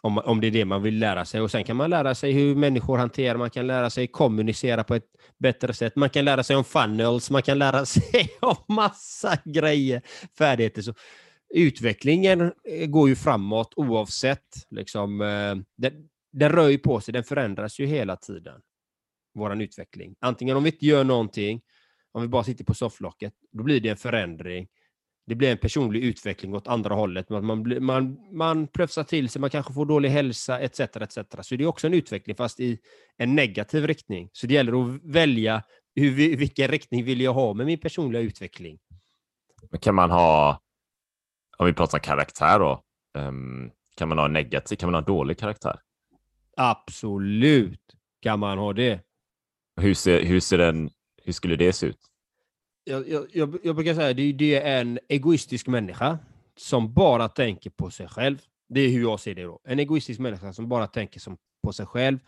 Om, 0.04 0.18
om 0.18 0.40
det 0.40 0.46
är 0.46 0.50
det 0.50 0.64
man 0.64 0.82
vill 0.82 0.98
lära 0.98 1.24
sig. 1.24 1.40
Och 1.40 1.50
Sen 1.50 1.64
kan 1.64 1.76
man 1.76 1.90
lära 1.90 2.14
sig 2.14 2.32
hur 2.32 2.54
människor 2.54 2.98
hanterar, 2.98 3.38
man 3.38 3.50
kan 3.50 3.66
lära 3.66 3.90
sig 3.90 4.06
kommunicera 4.06 4.84
på 4.84 4.94
ett 4.94 5.06
bättre 5.38 5.74
sätt. 5.74 5.96
Man 5.96 6.10
kan 6.10 6.24
lära 6.24 6.42
sig 6.42 6.56
om 6.56 6.64
funnels, 6.64 7.30
man 7.30 7.42
kan 7.42 7.58
lära 7.58 7.86
sig 7.86 8.30
om 8.40 8.56
massa 8.74 9.38
grejer, 9.44 10.02
färdigheter. 10.38 10.82
Så 10.82 10.94
utvecklingen 11.54 12.40
eh, 12.40 12.86
går 12.86 13.08
ju 13.08 13.16
framåt 13.16 13.72
oavsett. 13.76 14.66
Liksom, 14.70 15.20
eh, 15.20 15.56
den, 15.76 16.08
den 16.32 16.52
rör 16.52 16.68
ju 16.68 16.78
på 16.78 17.00
sig, 17.00 17.12
den 17.12 17.24
förändras 17.24 17.78
ju 17.78 17.86
hela 17.86 18.16
tiden. 18.16 18.60
Vår 19.34 19.62
utveckling. 19.62 20.14
Antingen 20.20 20.56
om 20.56 20.62
vi 20.62 20.70
inte 20.70 20.86
gör 20.86 21.04
någonting, 21.04 21.60
om 22.12 22.22
vi 22.22 22.28
bara 22.28 22.44
sitter 22.44 22.64
på 22.64 22.74
sofflocket, 22.74 23.32
då 23.52 23.62
blir 23.62 23.80
det 23.80 23.88
en 23.88 23.96
förändring. 23.96 24.68
Det 25.26 25.34
blir 25.34 25.50
en 25.52 25.58
personlig 25.58 26.04
utveckling 26.04 26.54
åt 26.54 26.66
andra 26.66 26.94
hållet. 26.94 27.28
Man, 27.30 27.46
man, 27.46 27.84
man, 27.84 28.18
man 28.32 28.66
plötsar 28.66 29.04
till 29.04 29.28
sig, 29.28 29.40
man 29.40 29.50
kanske 29.50 29.72
får 29.72 29.86
dålig 29.86 30.08
hälsa 30.08 30.60
etc. 30.60 30.80
etc. 30.80 31.18
Så 31.42 31.56
det 31.56 31.64
är 31.64 31.66
också 31.66 31.86
en 31.86 31.94
utveckling, 31.94 32.36
fast 32.36 32.60
i 32.60 32.78
en 33.16 33.34
negativ 33.34 33.86
riktning. 33.86 34.28
Så 34.32 34.46
det 34.46 34.54
gäller 34.54 34.82
att 34.94 35.00
välja 35.04 35.62
hur, 35.94 36.10
vi- 36.10 36.36
vilken 36.36 36.68
riktning 36.68 37.04
vill 37.04 37.20
jag 37.20 37.34
ha 37.34 37.54
med 37.54 37.66
min 37.66 37.78
personliga 37.78 38.22
utveckling. 38.22 38.78
Men 39.70 39.80
kan 39.80 39.94
man 39.94 40.10
ha, 40.10 40.60
om 41.58 41.66
vi 41.66 41.72
pratar 41.72 41.98
karaktär 41.98 42.58
då, 42.58 42.82
ehm, 43.18 43.70
kan 43.96 44.08
man 44.08 44.18
ha 44.18 44.28
negativ, 44.28 44.76
kan 44.76 44.86
man 44.86 44.94
ha 44.94 45.00
dålig 45.06 45.38
karaktär? 45.38 45.80
Absolut 46.56 47.80
kan 48.22 48.38
man 48.38 48.58
ha 48.58 48.72
det. 48.72 49.00
Hur, 49.80 49.94
ser, 49.94 50.22
hur, 50.24 50.40
ser 50.40 50.58
den, 50.58 50.90
hur 51.24 51.32
skulle 51.32 51.56
det 51.56 51.72
se 51.72 51.86
ut? 51.86 51.98
Jag, 52.84 53.08
jag, 53.08 53.58
jag, 53.62 53.74
brukar 53.74 53.94
säga 53.94 54.10
att 54.10 54.16
det, 54.16 54.32
det 54.32 54.54
är 54.54 54.80
en 54.80 54.98
egoistisk 55.08 55.66
människa 55.66 56.18
som 56.56 56.94
bara 56.94 57.28
tänker 57.28 57.70
på 57.70 57.90
sig 57.90 58.08
själv. 58.08 58.38
Det 58.68 58.80
är 58.80 58.88
hur 58.88 59.00
jag 59.00 59.20
ser 59.20 59.34
det 59.34 59.42
då. 59.42 59.60
En 59.64 59.78
egoistisk 59.78 60.20
människa 60.20 60.52
som 60.52 60.68
bara 60.68 60.86
tänker 60.86 61.20
som 61.20 61.36
på 61.62 61.72
sig 61.72 61.86
själv, 61.86 62.18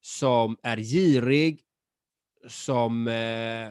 som 0.00 0.56
är 0.62 0.76
girig, 0.76 1.60
som 2.48 3.08
eh, 3.08 3.68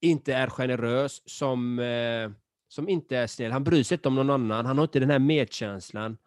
inte 0.00 0.34
är 0.34 0.50
generös, 0.50 1.22
som, 1.24 1.78
eh, 1.78 2.30
som 2.68 2.88
inte 2.88 3.16
är 3.16 3.26
snäll. 3.26 3.52
Han 3.52 3.64
bryr 3.64 3.82
sig 3.82 3.94
inte 3.94 4.08
om 4.08 4.14
någon 4.14 4.30
annan. 4.30 4.66
Han 4.66 4.78
har 4.78 4.84
inte 4.84 5.00
den 5.00 5.10
här 5.10 5.18
medkänslan 5.18 6.18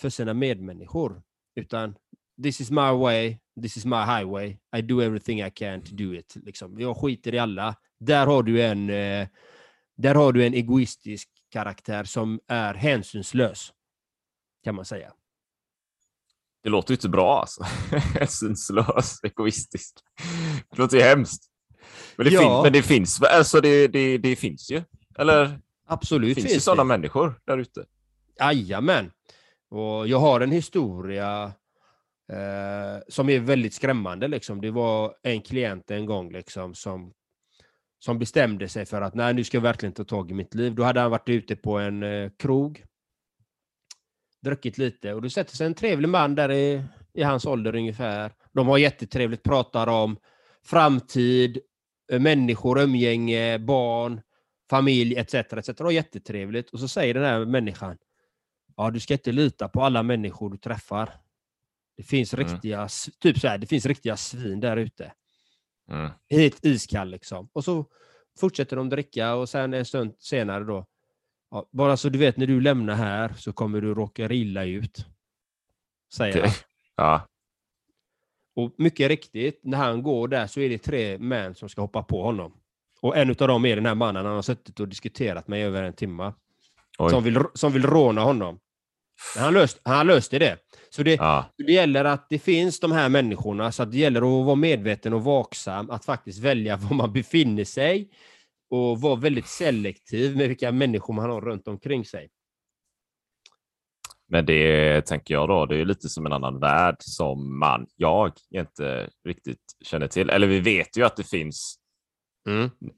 för 0.00 0.08
sina 0.08 0.34
medmänniskor. 0.34 1.22
Utan 1.54 1.94
this 2.42 2.60
is 2.60 2.70
my 2.70 2.92
way, 2.92 3.38
this 3.62 3.76
is 3.76 3.84
my 3.84 4.04
highway. 4.04 4.56
I 4.76 4.82
do 4.82 5.00
everything 5.00 5.40
I 5.40 5.50
can 5.50 5.82
to 5.82 5.94
do 5.94 6.14
it. 6.14 6.36
Liksom. 6.36 6.80
Jag 6.80 6.96
skiter 6.96 7.34
i 7.34 7.38
alla. 7.38 7.76
Där 8.00 8.26
har 8.26 8.42
du 8.42 8.62
en, 8.62 8.90
eh, 8.90 9.28
där 9.96 10.14
har 10.14 10.32
du 10.32 10.46
en 10.46 10.54
egoistisk 10.54 11.28
karaktär 11.50 12.04
som 12.04 12.40
är 12.48 12.74
hänsynslös, 12.74 13.72
kan 14.64 14.74
man 14.74 14.84
säga. 14.84 15.12
Det 16.62 16.68
låter 16.68 16.90
ju 16.90 16.94
inte 16.96 17.08
bra 17.08 17.40
alltså. 17.40 17.62
Hänsynslös, 18.18 19.24
egoistisk. 19.24 19.94
Det 20.70 20.78
låter 20.78 20.96
ju 20.96 21.02
hemskt. 21.02 21.44
Men 22.16 22.26
det, 22.26 22.32
Ja. 22.32 22.40
fin- 22.40 22.62
men 22.62 22.72
det 22.72 22.82
finns 22.82 23.22
alltså 23.22 23.60
det, 23.60 23.88
det, 23.88 24.18
det 24.18 24.36
finns 24.36 24.70
ju. 24.70 24.82
Eller 25.18 25.60
Absolut 25.86 26.28
det 26.28 26.34
finns, 26.34 26.44
finns, 26.46 26.56
ju 26.56 26.60
sådana 26.60 26.84
människor 26.84 27.40
där 27.46 27.58
ute. 27.58 27.84
Jajamän. 28.40 29.10
Och 29.70 30.08
jag 30.08 30.18
har 30.18 30.40
en 30.40 30.52
historia 30.52 31.44
eh, 32.32 33.02
som 33.08 33.28
är 33.28 33.38
väldigt 33.40 33.74
skrämmande. 33.74 34.28
Liksom. 34.28 34.60
Det 34.60 34.70
var 34.70 35.14
en 35.22 35.42
klient 35.42 35.90
en 35.90 36.06
gång 36.06 36.32
liksom, 36.32 36.74
som, 36.74 37.12
som 37.98 38.18
bestämde 38.18 38.68
sig 38.68 38.86
för 38.86 39.02
att 39.02 39.14
nej, 39.14 39.34
nu 39.34 39.44
ska 39.44 39.56
jag 39.56 39.62
verkligen 39.62 39.92
ta 39.92 40.04
tag 40.04 40.30
i 40.30 40.34
mitt 40.34 40.54
liv. 40.54 40.74
Då 40.74 40.82
hade 40.82 41.00
han 41.00 41.10
varit 41.10 41.28
ute 41.28 41.56
på 41.56 41.78
en 41.78 42.02
eh, 42.02 42.30
krog, 42.38 42.84
druckit 44.42 44.78
lite 44.78 45.14
och 45.14 45.22
då 45.22 45.30
sätter 45.30 45.56
sig 45.56 45.66
en 45.66 45.74
trevlig 45.74 46.08
man 46.08 46.34
där 46.34 46.52
i, 46.52 46.82
i 47.14 47.22
hans 47.22 47.46
ålder 47.46 47.74
ungefär. 47.76 48.32
De 48.52 48.66
har 48.68 48.78
jättetrevligt, 48.78 49.42
pratar 49.42 49.86
om 49.86 50.16
framtid, 50.64 51.58
eh, 52.12 52.20
människor, 52.20 52.80
umgänge, 52.80 53.58
barn, 53.58 54.20
familj 54.70 55.16
etc. 55.16 55.34
etc. 55.34 55.80
Var 55.80 55.90
jättetrevligt. 55.90 56.70
Och 56.70 56.80
så 56.80 56.88
säger 56.88 57.14
den 57.14 57.24
här 57.24 57.44
människan, 57.44 57.96
ja 58.76 58.90
du 58.90 59.00
ska 59.00 59.14
inte 59.14 59.32
lita 59.32 59.68
på 59.68 59.82
alla 59.82 60.02
människor 60.02 60.50
du 60.50 60.56
träffar. 60.56 61.14
Det 61.96 62.02
finns 62.02 62.34
Mm. 62.34 62.46
riktiga, 62.46 62.84
s- 62.84 63.08
typ 63.20 63.38
så 63.38 63.48
här, 63.48 63.58
det 63.58 63.66
finns 63.66 63.86
riktiga 63.86 64.16
svin 64.16 64.60
där 64.60 64.76
ute. 64.76 65.12
Mm. 65.88 66.10
Helt 66.30 66.64
iskall 66.64 67.08
liksom. 67.10 67.48
Och 67.52 67.64
så 67.64 67.84
fortsätter 68.40 68.76
de 68.76 68.88
dricka 68.88 69.34
och 69.34 69.48
sen 69.48 69.74
en 69.74 69.84
stund 69.84 70.14
senare 70.18 70.64
då, 70.64 70.86
ja, 71.50 71.68
bara 71.70 71.96
så 71.96 72.08
du 72.08 72.18
vet 72.18 72.36
när 72.36 72.46
du 72.46 72.60
lämnar 72.60 72.94
här 72.94 73.34
så 73.36 73.52
kommer 73.52 73.80
du 73.80 73.94
råka 73.94 74.32
illa 74.32 74.64
ut. 74.64 75.06
Säger 76.12 76.38
Okej. 76.38 76.50
han. 76.96 77.06
Ja. 77.06 77.26
Och 78.56 78.74
mycket 78.78 79.08
riktigt, 79.08 79.60
när 79.62 79.78
han 79.78 80.02
går 80.02 80.28
där 80.28 80.46
så 80.46 80.60
är 80.60 80.68
det 80.68 80.78
tre 80.78 81.18
män 81.18 81.54
som 81.54 81.68
ska 81.68 81.80
hoppa 81.80 82.02
på 82.02 82.22
honom. 82.22 82.52
Och 83.00 83.16
en 83.16 83.30
av 83.30 83.48
dem 83.48 83.64
är 83.64 83.76
den 83.76 83.86
här 83.86 83.94
mannen 83.94 84.26
han 84.26 84.34
har 84.34 84.42
suttit 84.42 84.80
och 84.80 84.88
diskuterat 84.88 85.48
med 85.48 85.60
i 85.60 85.62
över 85.62 85.82
en 85.82 85.92
timme. 85.92 86.32
Oj. 86.98 87.10
Som 87.10 87.24
vill, 87.24 87.38
som 87.54 87.72
vill 87.72 87.86
råna 87.86 88.20
honom. 88.20 88.60
Men 89.34 89.44
han, 89.44 89.54
löst, 89.54 89.80
han 89.82 90.06
löste 90.06 90.38
det. 90.38 90.58
Så 90.90 91.02
det, 91.02 91.14
Ja. 91.14 91.44
det 91.56 91.72
gäller 91.72 92.04
att 92.04 92.26
det 92.28 92.38
finns 92.38 92.80
de 92.80 92.92
här 92.92 93.08
människorna, 93.08 93.72
så 93.72 93.82
att 93.82 93.92
det 93.92 93.98
gäller 93.98 94.20
att 94.40 94.46
vara 94.46 94.54
medveten 94.56 95.12
och 95.12 95.24
vaksam, 95.24 95.90
att 95.90 96.04
faktiskt 96.04 96.38
välja 96.38 96.76
var 96.90 96.96
man 96.96 97.12
befinner 97.12 97.64
sig 97.64 98.10
och 98.70 99.00
vara 99.00 99.16
väldigt 99.16 99.46
selektiv 99.48 100.36
med 100.36 100.48
vilka 100.48 100.72
människor 100.72 101.14
man 101.14 101.30
har 101.30 101.40
runt 101.40 101.68
omkring 101.68 102.04
sig. 102.04 102.28
Men 104.30 104.46
det 104.46 105.00
tänker 105.06 105.34
jag 105.34 105.48
då, 105.48 105.66
det 105.66 105.76
är 105.76 105.84
lite 105.84 106.08
som 106.08 106.26
en 106.26 106.32
annan 106.32 106.60
värld 106.60 106.96
som 106.98 107.58
man, 107.58 107.86
jag, 107.96 108.32
inte 108.50 109.10
riktigt 109.24 109.62
känner 109.84 110.06
till. 110.06 110.30
Eller 110.30 110.46
vi 110.46 110.60
vet 110.60 110.96
ju 110.96 111.04
att 111.04 111.16
det 111.16 111.24
finns 111.24 111.78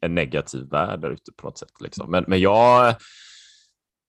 en 0.01 0.15
negativ 0.15 0.69
värld 0.71 1.01
där 1.01 1.11
ute 1.11 1.33
på 1.37 1.47
något 1.47 1.59
sätt. 1.59 1.81
Liksom. 1.81 2.11
Men, 2.11 2.25
men 2.29 2.41
jag 2.41 2.95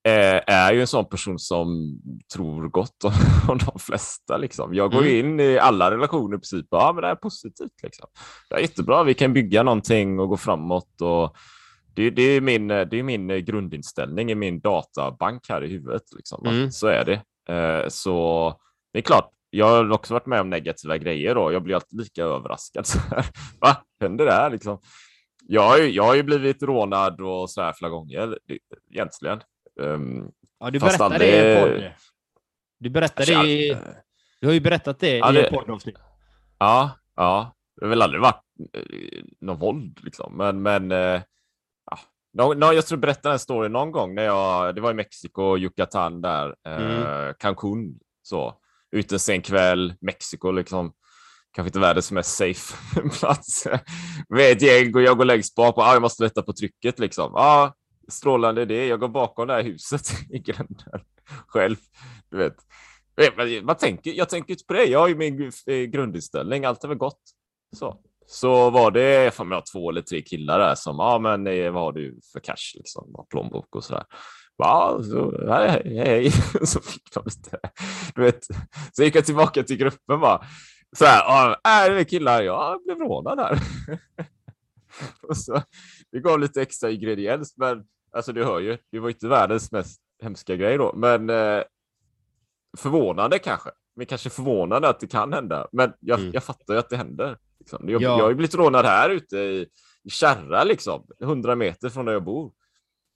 är 0.04 0.74
ju 0.74 0.82
en 0.82 0.88
sån 0.88 1.10
person 1.10 1.40
som 1.40 2.00
tror 2.34 2.70
gott 2.70 3.04
om, 3.04 3.12
om 3.50 3.58
de 3.58 3.80
flesta. 3.80 4.38
Liksom. 4.38 4.74
Jag 4.74 4.92
går 4.92 5.08
in 5.08 5.40
i 5.40 5.58
alla 5.58 5.92
relationer 5.92 6.36
i 6.36 6.40
princip, 6.40 6.68
ja 6.70 6.92
men 6.96 7.02
det 7.02 7.08
är 7.08 7.16
positivt. 7.16 7.84
Liksom. 7.84 8.08
Det 8.50 8.56
är 8.56 8.60
jättebra, 8.60 9.04
vi 9.04 9.14
kan 9.14 9.34
bygga 9.34 9.64
någonting 9.64 10.20
och 10.20 10.30
gå 10.30 10.38
framåt. 10.38 11.02
Och 11.02 11.36
det, 11.96 12.10
det, 12.10 12.22
är 12.22 12.42
min, 12.42 12.68
det 12.68 12.94
är 12.94 13.04
min 13.04 13.46
grundinställning 13.46 14.32
i 14.32 14.36
min 14.36 14.60
databank 14.60 15.50
här 15.50 15.64
i 15.64 15.68
huvudet. 15.68 16.04
Liksom. 16.16 16.46
Mm. 16.46 16.72
Så 16.72 16.88
är 16.88 17.06
det. 17.06 17.22
Eh, 17.54 17.88
så 17.88 18.54
det 18.94 19.00
är 19.00 19.04
klart, 19.04 19.30
jag 19.50 19.66
har 19.66 19.92
också 19.92 20.14
varit 20.14 20.26
med 20.26 20.42
om 20.42 20.50
negativa 20.50 20.98
grejer 20.98 21.38
och 21.38 21.54
jag 21.54 21.64
blir 21.64 21.76
alltid 21.76 22.00
lika 22.00 22.24
överraskad. 22.24 22.88
Så 22.88 23.00
här, 23.00 23.26
Va? 23.60 23.78
Händer 24.02 24.26
det 24.26 24.32
här? 24.32 24.50
Liksom. 24.50 24.80
Jag, 25.48 25.62
har 25.62 25.78
ju, 25.78 25.90
jag 25.90 26.04
har 26.04 26.16
ju 26.16 26.24
blivit 26.24 26.64
rånad 26.64 27.22
och 27.22 27.50
så 27.50 27.62
här 27.62 27.74
flera 27.74 27.90
gånger 27.90 28.38
egentligen. 28.92 29.40
Um, 29.80 30.32
Ja, 30.60 30.70
du 30.70 30.80
berättade 30.80 31.18
det 31.18 31.26
i 31.26 31.38
en 31.58 31.64
aldrig- 31.64 31.82
podd. 31.82 31.92
Du 32.80 32.90
berättade 32.90 33.26
det 33.44 33.50
i, 33.50 33.78
du 34.40 34.48
har 34.48 34.54
ju 34.54 34.60
berättat 34.60 35.00
det 35.00 35.18
Ja, 35.18 35.32
i 35.32 35.36
det- 35.36 35.50
poddavsnitt. 35.52 35.96
Ja, 36.60 36.92
ja. 37.16 37.56
Det 37.76 37.86
har 37.86 37.90
väl 37.90 38.02
aldrig 38.02 38.22
varit 38.22 38.42
eh, 38.74 39.24
någon 39.42 39.60
våld 39.60 40.00
liksom. 40.04 40.38
Men, 40.38 40.62
men 40.62 40.92
eh, 40.92 41.22
ja. 41.92 42.00
Nå, 42.34 42.54
nå, 42.54 42.74
jag 42.74 42.86
tror 42.86 42.98
jag 42.98 43.02
berättade 43.02 43.34
en 43.36 43.40
story 43.40 43.70
någon 43.70 43.92
gång 43.92 44.16
när 44.16 44.24
jag, 44.24 44.76
det 44.76 44.82
var 44.82 44.92
i 44.92 44.94
Mexiko, 44.94 45.58
Yucatan 45.58 46.22
där, 46.22 46.56
eh, 46.68 47.34
Cancun, 47.40 48.00
så. 48.22 48.58
Ute 48.92 49.16
en 49.16 49.20
sen 49.20 49.42
kväll, 49.42 49.94
Mexiko 50.02 50.52
liksom. 50.52 50.94
Kanske 51.56 51.68
inte 51.70 51.80
världens 51.80 52.12
mest 52.12 52.36
safe 52.36 52.76
plats. 53.20 53.68
Med 54.30 54.52
ett 54.52 54.62
gäng 54.62 54.96
och 54.96 55.02
jag 55.02 55.18
går 55.18 55.26
längst 55.26 55.56
bak 55.56 55.78
och 55.78 55.84
ah, 55.84 55.94
jag 55.94 56.02
måste 56.02 56.24
lätta 56.24 56.42
på 56.42 56.54
trycket 56.54 57.00
liksom. 57.00 57.36
Ah, 57.36 57.72
strålande 58.12 58.62
idé. 58.62 58.88
Jag 58.88 59.00
går 59.00 59.08
bakom 59.08 59.48
det 59.48 59.54
här 59.54 59.64
huset 59.64 60.02
i 60.30 60.40
gränden 60.40 61.02
själv. 61.48 61.76
Du 62.30 62.38
vet. 62.38 62.56
Eh, 63.22 63.64
man 63.64 63.76
tänker, 63.76 64.12
jag 64.12 64.30
tänker 64.30 64.54
inte 64.54 64.66
på 64.66 64.74
det. 64.74 64.86
Jag 64.86 65.00
har 65.00 65.08
ju 65.08 65.16
min 65.16 65.52
eh, 65.68 65.76
grundinställning. 65.76 66.66
Allt 66.66 66.84
är 66.84 66.88
väl 66.88 66.98
gott. 66.98 67.22
Så, 67.76 67.98
så 68.26 68.70
var 68.70 68.92
det 68.92 69.34
för 69.34 69.44
mig 69.44 69.62
två 69.72 69.90
eller 69.90 70.02
tre 70.02 70.22
killar 70.22 70.60
där 70.60 70.76
som, 70.76 70.96
ja 71.00 71.04
ah, 71.04 71.20
men 71.20 71.48
eh, 71.48 71.72
vad 71.72 71.84
har 71.84 71.92
du 71.92 72.20
för 72.34 72.40
cash 72.40 72.76
liksom? 72.76 73.26
Plånbok 73.30 73.76
och 73.76 73.84
sådär. 73.84 74.04
Ja, 74.58 75.00
så, 75.04 75.48
hej, 75.48 75.70
hej, 75.70 75.98
hej. 75.98 76.32
Så 76.66 76.82
fick 76.82 77.14
de 77.14 77.24
lite, 77.26 77.60
du 78.16 78.22
vet. 78.22 78.48
Så 78.94 79.04
gick 79.04 79.16
jag 79.16 79.26
tillbaka 79.26 79.64
till 79.64 79.78
gruppen 79.78 80.20
bara. 80.20 80.46
Så 80.98 81.06
här, 81.06 81.56
är 81.64 81.92
det 81.92 82.06
killar? 82.06 82.42
Jag 82.42 82.84
blev 82.84 82.98
rånad 82.98 83.40
här. 83.40 83.60
och 85.28 85.38
så, 85.38 85.62
det 86.12 86.20
gav 86.20 86.40
lite 86.40 86.62
extra 86.62 86.92
ingrediens, 86.92 87.58
men 87.58 87.84
alltså 88.12 88.34
du 88.34 88.44
hör 88.44 88.60
ju, 88.60 88.78
det 88.92 89.00
var 89.00 89.10
inte 89.10 89.28
världens 89.28 89.72
mest 89.72 90.02
hemska 90.24 90.56
grej 90.56 90.78
då, 90.78 90.94
men 90.96 91.30
eh, 91.30 91.64
förvånande 92.78 93.40
kanske. 93.40 93.70
Men 93.96 94.06
kanske 94.06 94.30
förvånande 94.30 94.90
att 94.90 95.00
det 95.00 95.08
kan 95.08 95.34
hända. 95.34 95.68
Men 95.72 95.94
jag, 96.00 96.20
Mm. 96.20 96.32
jag 96.34 96.44
fattar 96.44 96.74
ju 96.74 96.80
att 96.80 96.90
det 96.90 96.98
händer. 96.98 97.38
Liksom. 97.60 97.90
Jag, 97.90 98.02
Ja. 98.02 98.18
jag 98.18 98.26
har 98.26 98.34
blivit 98.34 98.56
rånad 98.56 98.86
här 98.86 99.10
ute 99.10 99.38
i, 99.38 99.68
i 100.04 100.10
Kärra, 100.10 100.64
liksom, 100.64 101.08
100 101.24 101.56
meter 101.56 101.90
från 101.90 102.06
där 102.06 102.14
jag 102.14 102.24
bor. 102.24 102.52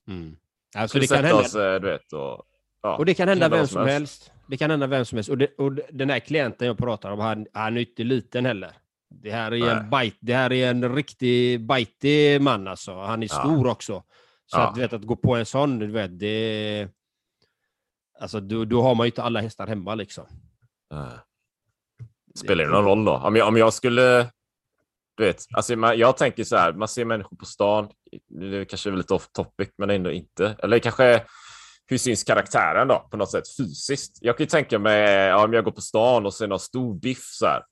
Mm. 0.08 0.36
Alltså, 0.76 0.98
det 0.98 1.06
kan 1.06 1.24
hända, 1.24 1.40
oss, 1.40 1.54
eh, 1.54 1.80
du 1.80 1.86
vet, 1.88 2.12
och, 2.12 2.42
ja, 2.82 2.96
och 2.96 3.06
det 3.06 3.14
kan 3.14 3.28
hända 3.28 3.48
vem 3.48 3.66
som 3.66 3.86
helst. 3.86 4.32
Det 4.48 4.56
kan 4.56 4.70
hända 4.70 4.86
vem 4.86 5.04
som 5.04 5.16
helst. 5.16 5.30
Och, 5.30 5.38
det, 5.38 5.54
och 5.58 5.72
den 5.92 6.10
här 6.10 6.18
klienten 6.18 6.66
jag 6.66 6.78
pratar 6.78 7.10
om, 7.10 7.18
han, 7.18 7.46
han 7.52 7.76
är 7.76 7.80
inte 7.80 8.04
liten 8.04 8.46
heller. 8.46 8.72
Det 9.10 9.30
här 9.30 9.52
är 9.54 9.70
en, 9.70 9.90
bite, 9.90 10.16
det 10.20 10.34
här 10.34 10.52
är 10.52 10.70
en 10.70 10.94
riktig 10.94 11.66
bitig 11.66 12.40
man 12.40 12.68
alltså. 12.68 12.94
Han 12.94 13.22
är 13.22 13.26
Ja. 13.30 13.40
stor 13.40 13.66
också. 13.66 14.02
Så 14.46 14.56
Ja. 14.58 14.68
att, 14.68 14.74
du 14.74 14.80
vet, 14.80 14.92
att 14.92 15.02
gå 15.04 15.16
på 15.16 15.34
en 15.34 15.46
sån, 15.46 15.78
du 15.78 15.86
vet, 15.86 16.18
det... 16.18 16.88
Alltså, 18.20 18.40
då, 18.40 18.64
då 18.64 18.82
har 18.82 18.94
man 18.94 19.06
ju 19.06 19.08
inte 19.10 19.22
alla 19.22 19.40
hästar 19.40 19.66
hemma 19.66 19.94
liksom. 19.94 20.26
Eh, 20.92 21.12
Spelar 22.34 22.64
det 22.64 22.70
någon 22.70 22.84
roll 22.84 23.04
då? 23.04 23.12
Om 23.16 23.36
jag, 23.36 23.48
om 23.48 23.56
jag 23.56 23.72
skulle... 23.72 24.30
Du 25.16 25.24
vet, 25.24 25.44
alltså 25.54 25.76
man, 25.76 25.98
jag 25.98 26.16
tänker 26.16 26.44
så 26.44 26.56
här, 26.56 26.72
man 26.72 26.88
ser 26.88 27.04
människor 27.04 27.36
på 27.36 27.44
stan, 27.44 27.88
det 28.28 28.64
kanske 28.64 28.90
är 28.90 28.96
lite 28.96 29.14
off 29.14 29.28
topic, 29.32 29.68
men 29.78 29.90
ändå 29.90 30.10
inte. 30.10 30.56
Eller 30.58 30.78
kanske, 30.78 31.24
hur 31.86 31.98
syns 31.98 32.24
karaktären 32.24 32.88
då, 32.88 33.08
på 33.10 33.16
något 33.16 33.30
sätt 33.30 33.56
fysiskt? 33.58 34.18
Jag 34.20 34.36
kan 34.36 34.44
ju 34.44 34.48
tänka 34.48 34.78
mig, 34.78 35.00
ja, 35.10 35.44
om 35.44 35.52
jag 35.52 35.64
går 35.64 35.72
på 35.72 35.80
stan 35.80 36.26
och 36.26 36.34
ser 36.34 36.46
någon 36.46 36.60
stor 36.60 36.94
biff 36.94 37.24
så 37.24 37.46
här, 37.46 37.62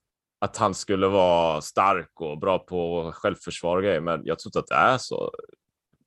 att 0.41 0.57
han 0.57 0.75
skulle 0.75 1.07
vara 1.07 1.61
stark 1.61 2.21
och 2.21 2.39
bra 2.39 2.59
på 2.59 3.13
självförsvar 3.15 3.77
och 3.77 3.83
grejer, 3.83 4.01
men 4.01 4.21
jag 4.25 4.39
tror 4.39 4.49
inte 4.49 4.59
att 4.59 4.67
det 4.67 4.75
är 4.75 4.99
så. 4.99 5.33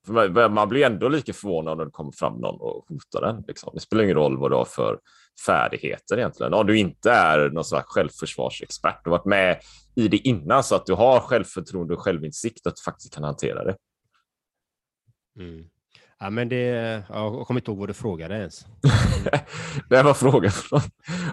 Man, 0.07 0.53
man 0.53 0.69
blir 0.69 0.85
ändå 0.85 1.09
lika 1.09 1.33
förvånad 1.33 1.77
när 1.77 1.85
det 1.85 1.91
kommer 1.91 2.11
fram 2.11 2.33
någon 2.33 2.61
och 2.61 2.85
hotar 2.89 3.21
den. 3.21 3.43
Liksom. 3.47 3.71
Det 3.73 3.79
spelar 3.79 4.03
ingen 4.03 4.15
roll 4.15 4.37
vad 4.37 4.51
du 4.51 4.55
har 4.55 4.65
för 4.65 4.99
färdigheter 5.45 6.17
egentligen. 6.17 6.53
Om 6.53 6.67
du 6.67 6.77
inte 6.77 7.11
är 7.11 7.49
någon 7.49 7.65
slags 7.65 7.87
självförsvarsexpert 7.87 9.05
och 9.05 9.11
varit 9.11 9.25
med 9.25 9.59
i 9.95 10.07
det 10.07 10.17
innan 10.17 10.63
så 10.63 10.75
att 10.75 10.85
du 10.85 10.93
har 10.93 11.19
självförtroende 11.19 11.93
och 11.93 11.99
självinsikt 11.99 12.67
att 12.67 12.75
du 12.75 12.81
faktiskt 12.81 13.13
kan 13.13 13.23
hantera 13.23 13.63
det. 13.63 13.75
Mm. 15.39 15.65
Ja, 16.19 16.29
men 16.29 16.49
det, 16.49 16.57
jag 17.09 17.47
kommer 17.47 17.61
inte 17.61 17.71
ihåg 17.71 17.79
vad 17.79 17.89
du 17.89 17.93
frågade 17.93 18.35
ens. 18.35 18.65
det 19.89 20.03
var 20.03 20.13
frågan 20.13 20.51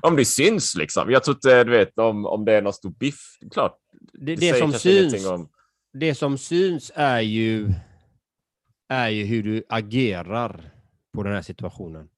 om 0.03 0.17
det 0.17 0.25
syns 0.25 0.75
liksom. 0.75 1.11
Jag 1.11 1.25
tror 1.25 1.37
inte, 1.37 1.65
du 1.65 1.71
vet, 1.71 1.99
om, 1.99 2.27
om 2.27 2.45
det 2.45 2.53
är 2.53 2.63
någon 2.63 2.73
stor 2.73 2.91
biff. 2.91 3.39
Klart. 3.53 3.77
Det, 4.13 4.37
det, 4.37 4.59
som 4.59 4.73
syns, 4.73 5.27
om... 5.27 5.49
det 5.93 6.15
som 6.15 6.39
syns 6.39 6.93
är 6.95 7.21
ju, 7.21 7.73
är 8.89 9.09
ju 9.09 9.25
hur 9.25 9.43
du 9.43 9.65
agerar 9.69 10.71
på 11.15 11.23
den 11.23 11.33
här 11.33 11.43
situationen. 11.43 12.09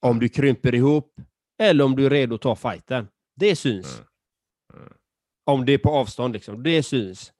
Om 0.00 0.18
du 0.18 0.28
krymper 0.28 0.74
ihop 0.74 1.20
eller 1.58 1.84
om 1.84 1.96
du 1.96 2.06
är 2.06 2.10
redo 2.10 2.34
att 2.34 2.40
ta 2.40 2.56
fighten. 2.56 3.08
Det 3.36 3.56
syns. 3.56 3.98
Mm. 3.98 4.82
Mm. 4.82 4.92
Om 5.44 5.64
det 5.64 5.72
är 5.72 5.78
på 5.78 5.90
avstånd, 5.90 6.34
liksom. 6.34 6.62
det 6.62 6.82
syns. 6.82 7.32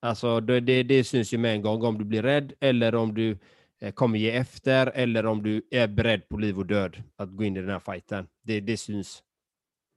Alltså, 0.00 0.40
det, 0.40 0.60
det, 0.60 0.82
det 0.82 1.04
syns 1.04 1.32
ju 1.34 1.38
med 1.38 1.54
en 1.54 1.62
gång 1.62 1.84
om 1.84 1.98
du 1.98 2.04
blir 2.04 2.22
rädd 2.22 2.52
eller 2.60 2.94
om 2.94 3.14
du 3.14 3.38
eh, 3.80 3.92
kommer 3.92 4.18
ge 4.18 4.30
efter 4.30 4.86
eller 4.86 5.26
om 5.26 5.42
du 5.42 5.68
är 5.70 5.88
beredd 5.88 6.28
på 6.28 6.36
liv 6.36 6.58
och 6.58 6.66
död 6.66 7.02
att 7.16 7.36
gå 7.36 7.44
in 7.44 7.56
i 7.56 7.60
den 7.60 7.70
här 7.70 7.78
fighten. 7.78 8.28
Det, 8.42 8.60
det 8.60 8.76
syns. 8.76 9.22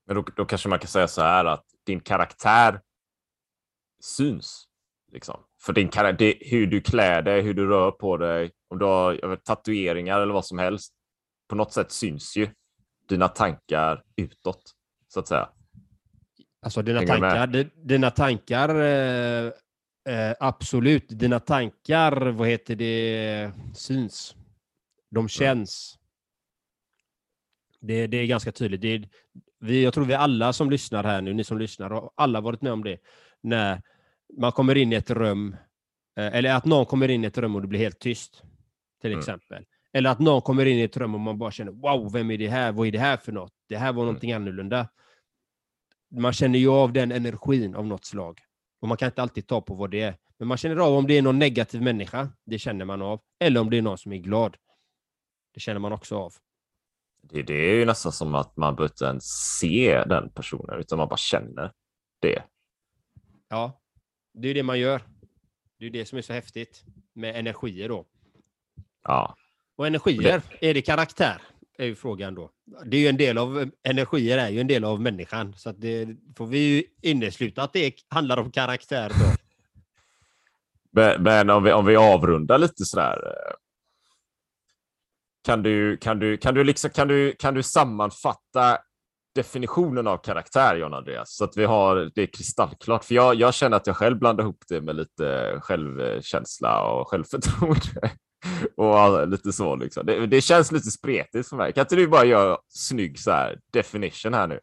Men 0.06 0.16
då, 0.16 0.24
då 0.36 0.44
kanske 0.44 0.68
man 0.68 0.78
kan 0.78 0.88
säga 0.88 1.08
så 1.08 1.22
här 1.22 1.44
att 1.44 1.64
din 1.86 2.00
karaktär 2.00 2.80
syns. 4.00 4.65
Liksom. 5.12 5.40
För 5.62 5.72
din 5.72 5.88
karaktär, 5.88 6.34
hur 6.40 6.66
du 6.66 6.80
klär 6.80 7.22
dig, 7.22 7.42
hur 7.42 7.54
du 7.54 7.66
rör 7.66 7.90
på 7.90 8.16
dig, 8.16 8.50
om 8.68 8.78
du 8.78 8.84
har 8.84 9.28
vet, 9.28 9.44
tatueringar 9.44 10.20
eller 10.20 10.34
vad 10.34 10.46
som 10.46 10.58
helst. 10.58 10.92
På 11.48 11.56
något 11.56 11.72
sätt 11.72 11.92
syns 11.92 12.36
ju 12.36 12.48
dina 13.08 13.28
tankar 13.28 14.02
utåt, 14.16 14.72
så 15.08 15.20
att 15.20 15.28
säga. 15.28 15.48
Alltså 16.62 16.82
dina 16.82 16.98
Hänger 16.98 17.12
tankar, 17.12 17.70
dina 17.74 18.10
tankar 18.10 18.74
eh, 18.74 19.52
eh, 20.08 20.34
absolut, 20.40 21.08
dina 21.08 21.40
tankar, 21.40 22.26
vad 22.26 22.48
heter 22.48 22.76
det, 22.76 23.52
syns. 23.74 24.34
De 25.10 25.28
känns. 25.28 25.98
Det, 27.80 28.06
det 28.06 28.16
är 28.16 28.26
ganska 28.26 28.52
tydligt. 28.52 28.80
Det 28.80 28.88
är, 28.88 29.08
vi, 29.60 29.84
jag 29.84 29.94
tror 29.94 30.04
vi 30.04 30.14
alla 30.14 30.52
som 30.52 30.70
lyssnar 30.70 31.04
här 31.04 31.20
nu, 31.20 31.34
ni 31.34 31.44
som 31.44 31.58
lyssnar, 31.58 31.90
har 31.90 32.10
alla 32.14 32.40
varit 32.40 32.62
med 32.62 32.72
om 32.72 32.84
det. 32.84 32.98
När 33.42 33.82
man 34.38 34.52
kommer 34.52 34.76
in 34.76 34.92
i 34.92 34.96
ett 34.96 35.10
rum, 35.10 35.56
eh, 36.18 36.36
eller 36.36 36.54
att 36.54 36.64
någon 36.64 36.86
kommer 36.86 37.08
in 37.08 37.24
i 37.24 37.26
ett 37.26 37.38
rum 37.38 37.54
och 37.54 37.62
det 37.62 37.68
blir 37.68 37.80
helt 37.80 37.98
tyst, 37.98 38.42
till 39.00 39.10
mm. 39.10 39.18
exempel. 39.18 39.64
Eller 39.92 40.10
att 40.10 40.18
någon 40.18 40.42
kommer 40.42 40.66
in 40.66 40.78
i 40.78 40.82
ett 40.82 40.96
rum 40.96 41.14
och 41.14 41.20
man 41.20 41.38
bara 41.38 41.50
känner 41.50 41.72
wow, 41.72 42.12
vem 42.12 42.30
är 42.30 42.38
det 42.38 42.48
här? 42.48 42.72
Vad 42.72 42.86
är 42.86 42.92
det 42.92 42.98
här 42.98 43.16
för 43.16 43.32
något? 43.32 43.52
Det 43.68 43.76
här 43.76 43.92
var 43.92 44.02
mm. 44.02 44.06
någonting 44.06 44.32
annorlunda. 44.32 44.88
Man 46.10 46.32
känner 46.32 46.58
ju 46.58 46.68
av 46.68 46.92
den 46.92 47.12
energin 47.12 47.74
av 47.74 47.86
något 47.86 48.04
slag. 48.04 48.40
Och 48.80 48.88
man 48.88 48.96
kan 48.96 49.06
inte 49.06 49.22
alltid 49.22 49.46
ta 49.46 49.60
på 49.60 49.74
vad 49.74 49.90
det 49.90 50.00
är. 50.00 50.16
Men 50.38 50.48
man 50.48 50.56
känner 50.56 50.76
av 50.76 50.94
om 50.94 51.06
det 51.06 51.18
är 51.18 51.22
någon 51.22 51.38
negativ 51.38 51.82
människa, 51.82 52.28
det 52.44 52.58
känner 52.58 52.84
man 52.84 53.02
av. 53.02 53.20
Eller 53.40 53.60
om 53.60 53.70
det 53.70 53.78
är 53.78 53.82
någon 53.82 53.98
som 53.98 54.12
är 54.12 54.16
glad. 54.16 54.56
Det 55.54 55.60
känner 55.60 55.80
man 55.80 55.92
också 55.92 56.18
av. 56.18 56.32
Det, 57.22 57.42
det 57.42 57.70
är 57.70 57.74
ju 57.74 57.84
nästan 57.84 58.12
som 58.12 58.34
att 58.34 58.56
man 58.56 58.76
behöver 58.76 58.92
inte 58.92 59.04
ens 59.04 59.24
se 59.60 60.04
den 60.04 60.30
personen, 60.30 60.80
utan 60.80 60.98
man 60.98 61.08
bara 61.08 61.16
känner 61.16 61.72
det. 62.20 62.42
Ja, 63.48 63.80
det 64.36 64.48
är 64.48 64.54
det 64.54 64.62
man 64.62 64.78
gör. 64.78 65.02
Det 65.78 65.86
är 65.86 65.90
det 65.90 66.06
som 66.06 66.18
är 66.18 66.22
så 66.22 66.32
häftigt 66.32 66.84
med 67.14 67.36
energier 67.36 67.88
då. 67.88 68.06
Ja. 69.02 69.36
Och 69.76 69.86
energier, 69.86 70.42
det... 70.60 70.70
är 70.70 70.74
det 70.74 70.82
karaktär? 70.82 71.42
Är 71.78 71.86
ju 71.86 71.94
frågan 71.94 72.34
då. 72.34 72.50
Det 72.84 72.96
är 72.96 73.00
ju 73.00 73.06
en 73.06 73.16
del 73.16 73.38
av, 73.38 73.70
energier 73.82 74.38
är 74.38 74.48
ju 74.48 74.60
en 74.60 74.66
del 74.66 74.84
av 74.84 75.00
människan, 75.00 75.54
så 75.56 75.70
att 75.70 75.80
det 75.80 76.08
får 76.36 76.46
vi 76.46 76.58
ju 76.58 76.84
innesluta 77.02 77.62
att 77.62 77.72
det 77.72 77.94
handlar 78.08 78.36
om 78.36 78.50
karaktär 78.50 79.08
då. 79.08 79.14
Men, 80.90 81.22
men 81.22 81.50
om, 81.50 81.64
vi, 81.64 81.72
om 81.72 81.86
vi 81.86 81.96
avrundar 81.96 82.58
lite 82.58 82.84
sådär. 82.84 83.26
Eh, 83.26 83.54
kan 85.44 85.62
du, 85.62 85.96
kan 85.96 86.18
du, 86.18 86.36
kan 86.36 86.54
du, 86.54 86.64
liksom, 86.64 86.90
kan 86.90 87.08
du, 87.08 87.32
kan 87.32 87.54
du 87.54 87.62
sammanfatta 87.62 88.78
definitionen 89.36 90.06
av 90.06 90.16
karaktär, 90.16 90.76
John 90.76 90.94
Andreas, 90.94 91.36
så 91.36 91.44
att 91.44 91.56
vi 91.56 91.64
har 91.64 92.10
det 92.14 92.26
kristallklart. 92.26 93.04
För 93.04 93.14
jag, 93.14 93.34
jag 93.34 93.54
känner 93.54 93.76
att 93.76 93.86
jag 93.86 93.96
själv 93.96 94.18
blandar 94.18 94.44
ihop 94.44 94.62
det 94.68 94.80
med 94.80 94.96
lite 94.96 95.58
självkänsla 95.60 96.82
och 96.82 97.08
självförtroende. 97.08 98.10
och 98.76 99.28
lite 99.28 99.52
så 99.52 99.76
liksom. 99.76 100.06
Det, 100.06 100.26
det, 100.26 100.40
känns 100.40 100.72
lite 100.72 100.90
spretigt 100.90 101.48
för 101.48 101.56
mig. 101.56 101.72
Kan 101.72 101.82
inte 101.82 101.96
du 101.96 102.08
bara 102.08 102.24
göra 102.24 102.58
snygg 102.68 103.18
så 103.18 103.30
här 103.30 103.58
definition 103.72 104.34
här 104.34 104.46
nu? 104.46 104.60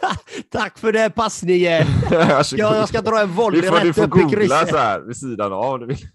Tack 0.50 0.78
för 0.78 0.92
det 0.92 1.10
passningen! 1.10 1.86
ja, 2.10 2.44
jag 2.56 2.88
ska 2.88 3.00
dra 3.00 3.20
en 3.20 3.32
volley 3.32 3.60
rätt 3.60 3.82
du 3.82 3.92
får 3.92 4.02
upp 4.02 4.32
i 4.32 4.36
krysset. 4.36 4.68
så 4.68 4.76
här 4.76 5.00
vid 5.00 5.16
sidan 5.16 5.52
av 5.52 5.74
om 5.74 5.80
du 5.80 5.86
vill. 5.86 6.08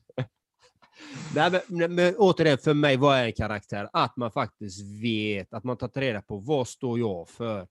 Nej, 1.34 1.62
men, 1.68 1.96
men 1.96 2.16
återigen, 2.16 2.58
för 2.58 2.74
mig, 2.74 2.98
vad 2.98 3.18
är 3.18 3.26
en 3.26 3.34
karaktär? 3.34 3.90
Att 3.94 4.18
man 4.18 4.32
faktiskt 4.32 5.02
vet, 5.04 5.54
att 5.54 5.64
man 5.64 5.78
tar 5.78 5.90
reda 6.02 6.22
på 6.22 6.38
vad 6.38 6.68
står 6.68 7.00
jag 7.00 7.30
för? 7.30 7.68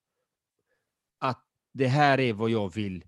Att 1.20 1.44
det 1.72 1.86
här 1.86 2.20
är 2.20 2.32
vad 2.32 2.50
jag 2.50 2.74
vill 2.74 3.04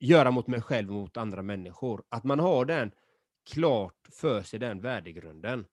göra 0.00 0.30
mot 0.30 0.46
mig 0.46 0.60
själv 0.60 0.88
och 0.90 0.94
mot 0.94 1.16
andra 1.16 1.42
människor. 1.42 2.02
Att 2.08 2.24
man 2.24 2.38
har 2.38 2.64
den 2.64 2.90
klart 3.50 4.08
för 4.12 4.42
sig, 4.42 4.58
den 4.58 4.80
värdegrunden. 4.80 5.64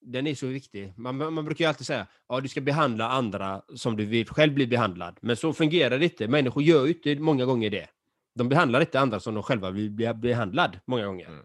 Den 0.00 0.26
är 0.26 0.34
så 0.34 0.46
viktig. 0.46 0.92
Man, 0.96 1.16
man 1.16 1.44
brukar 1.44 1.64
ju 1.64 1.68
alltid 1.68 1.86
säga 1.86 2.00
att 2.00 2.08
ja, 2.28 2.40
du 2.40 2.48
ska 2.48 2.60
behandla 2.60 3.08
andra 3.08 3.62
som 3.74 3.96
du 3.96 4.04
vill 4.04 4.28
själv 4.28 4.54
bli 4.54 4.66
behandlad. 4.66 5.18
Men 5.20 5.36
så 5.36 5.52
fungerar 5.52 5.98
det 5.98 6.04
inte. 6.04 6.28
Människor 6.28 6.62
gör 6.62 6.86
ju 6.86 6.92
inte 6.92 7.16
många 7.16 7.44
gånger 7.44 7.70
det. 7.70 7.88
De 8.34 8.48
behandlar 8.48 8.80
inte 8.80 9.00
andra 9.00 9.20
som 9.20 9.34
de 9.34 9.42
själva 9.42 9.70
vill 9.70 9.90
bli 9.90 10.14
behandlad 10.14 10.80
många 10.86 11.06
gånger. 11.06 11.26
Mm. 11.26 11.44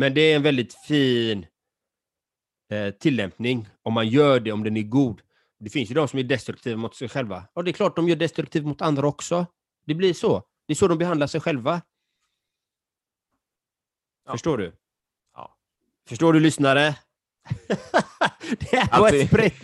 Men 0.00 0.14
det 0.14 0.20
är 0.20 0.36
en 0.36 0.42
väldigt 0.42 0.74
fin 0.74 1.46
eh, 2.72 2.90
tillämpning 2.90 3.68
om 3.82 3.92
man 3.92 4.08
gör 4.08 4.40
det, 4.40 4.52
om 4.52 4.64
den 4.64 4.76
är 4.76 4.82
god. 4.82 5.22
Det 5.58 5.70
finns 5.70 5.90
ju 5.90 5.94
de 5.94 6.08
som 6.08 6.18
är 6.18 6.22
destruktiva 6.22 6.76
mot 6.76 6.94
sig 6.94 7.08
själva. 7.08 7.44
Och 7.52 7.64
det 7.64 7.70
är 7.70 7.72
klart 7.72 7.96
de 7.96 8.08
gör 8.08 8.16
destruktivt 8.16 8.64
mot 8.64 8.82
andra 8.82 9.06
också. 9.06 9.46
Det 9.86 9.94
blir 9.94 10.14
så. 10.14 10.42
Det 10.66 10.72
är 10.72 10.74
så 10.74 10.88
de 10.88 10.98
behandlar 10.98 11.26
sig 11.26 11.40
själva. 11.40 11.82
Ja. 14.26 14.32
Förstår 14.32 14.58
du? 14.58 14.72
Ja. 15.34 15.56
Förstår 16.08 16.32
du 16.32 16.40
lyssnare? 16.40 16.94
det 18.60 18.76
här 18.76 19.00
var 19.00 19.12
ett 19.12 19.28
sprätt. 19.28 19.54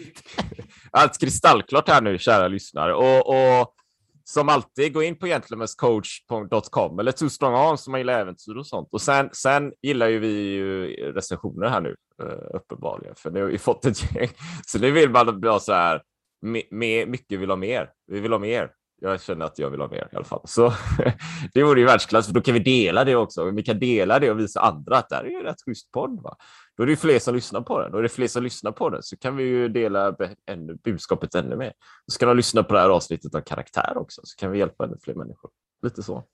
Allt 0.90 1.20
kristallklart 1.20 1.88
här 1.88 2.00
nu, 2.00 2.18
kära 2.18 2.48
lyssnare. 2.48 2.94
Och, 2.94 3.28
och 3.28 3.75
som 4.28 4.48
alltid, 4.48 4.92
gå 4.92 5.02
in 5.02 5.18
på 5.18 5.26
gentlemenscoach.com 5.26 6.98
eller 6.98 7.12
Too 7.12 7.28
Strong 7.28 7.54
Arms 7.54 7.80
som 7.80 7.90
man 7.90 8.00
gillar 8.00 8.20
äventyr 8.20 8.56
och 8.56 8.66
sånt. 8.66 8.88
Och 8.92 9.00
sen, 9.00 9.30
sen 9.32 9.72
gillar 9.82 10.08
ju 10.08 10.18
vi 10.18 10.28
ju 10.28 10.86
recensioner 11.12 11.68
här 11.68 11.80
nu, 11.80 11.96
eh, 12.22 12.56
uppenbarligen, 12.56 13.14
för 13.14 13.30
nu 13.30 13.40
har 13.42 13.48
vi 13.48 13.58
fått 13.58 13.84
ett 13.84 14.14
gäng. 14.14 14.28
Så 14.66 14.78
nu 14.78 14.90
vill 14.90 15.10
man 15.10 15.40
bli 15.40 15.58
så 15.60 15.72
här, 15.72 16.02
me, 16.70 17.06
mycket 17.06 17.40
vill 17.40 17.50
ha 17.50 17.56
mer. 17.56 17.90
Vi 18.06 18.20
vill 18.20 18.32
ha 18.32 18.38
mer. 18.38 18.70
Jag 19.00 19.22
känner 19.22 19.46
att 19.46 19.58
jag 19.58 19.70
vill 19.70 19.80
ha 19.80 19.88
mer 19.88 20.08
i 20.12 20.16
alla 20.16 20.24
fall. 20.24 20.40
Så 20.44 20.72
det 21.54 21.62
vore 21.62 21.80
ju 21.80 21.86
världsklass, 21.86 22.26
för 22.26 22.34
då 22.34 22.40
kan 22.40 22.54
vi 22.54 22.60
dela 22.60 23.04
det 23.04 23.16
också. 23.16 23.50
Vi 23.50 23.62
kan 23.62 23.78
dela 23.78 24.18
det 24.18 24.30
och 24.30 24.38
visa 24.38 24.60
andra 24.60 24.98
att 24.98 25.08
det 25.08 25.16
här 25.16 25.24
är 25.24 25.38
en 25.38 25.44
rätt 25.44 25.62
schysst 25.66 25.92
podd. 25.92 26.22
Va? 26.22 26.36
Då 26.76 26.82
är 26.82 26.86
det 26.86 26.96
fler 26.96 27.18
som 27.18 27.34
lyssnar 27.34 27.60
på 27.60 27.80
den. 27.80 27.92
och 27.92 27.98
är 27.98 28.02
det 28.02 28.08
fler 28.08 28.28
som 28.28 28.42
lyssnar 28.42 28.72
på 28.72 28.90
den 28.90 29.02
så 29.02 29.16
kan 29.16 29.36
vi 29.36 29.44
ju 29.44 29.68
dela 29.68 30.16
ännu, 30.46 30.74
budskapet 30.84 31.34
ännu 31.34 31.56
mer. 31.56 31.72
Så 32.06 32.14
ska 32.14 32.26
de 32.26 32.36
lyssna 32.36 32.62
på 32.62 32.74
det 32.74 32.80
här 32.80 32.90
avsnittet 32.90 33.34
av 33.34 33.40
karaktär 33.40 33.92
också 33.96 34.20
så 34.24 34.36
kan 34.36 34.50
vi 34.50 34.58
hjälpa 34.58 34.84
ännu 34.84 34.96
fler 35.02 35.14
människor. 35.14 35.50
Lite 35.82 36.02
så. 36.02 36.24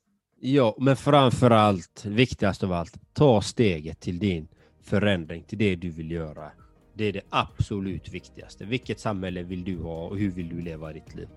Ja, 0.40 0.76
men 0.78 0.96
framför 0.96 1.50
allt, 1.50 2.04
viktigast 2.04 2.64
av 2.64 2.72
allt, 2.72 2.94
ta 3.12 3.42
steget 3.42 4.00
till 4.00 4.18
din 4.18 4.48
förändring, 4.84 5.44
till 5.44 5.58
det 5.58 5.76
du 5.76 5.90
vill 5.90 6.10
göra. 6.10 6.50
Det 6.94 7.04
är 7.04 7.12
det 7.12 7.22
absolut 7.30 8.08
viktigaste. 8.08 8.64
Vilket 8.64 9.00
samhälle 9.00 9.42
vill 9.42 9.64
du 9.64 9.78
ha 9.78 10.06
och 10.06 10.18
hur 10.18 10.30
vill 10.30 10.48
du 10.48 10.60
leva 10.60 10.92
ditt 10.92 11.14
liv? 11.14 11.28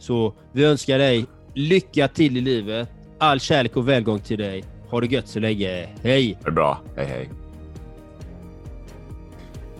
Så 0.00 0.34
vi 0.52 0.64
önskar 0.64 0.98
dig 0.98 1.26
lycka 1.54 2.08
till 2.08 2.36
i 2.36 2.40
livet. 2.40 2.88
All 3.18 3.40
kärlek 3.40 3.76
och 3.76 3.88
välgång 3.88 4.20
till 4.20 4.38
dig. 4.38 4.64
Ha 4.90 5.00
det 5.00 5.06
gött 5.06 5.28
så 5.28 5.40
länge. 5.40 5.88
Hej! 6.02 6.38
Det 6.42 6.48
är 6.48 6.52
bra. 6.52 6.80
Hej 6.96 7.06
hej. 7.06 7.30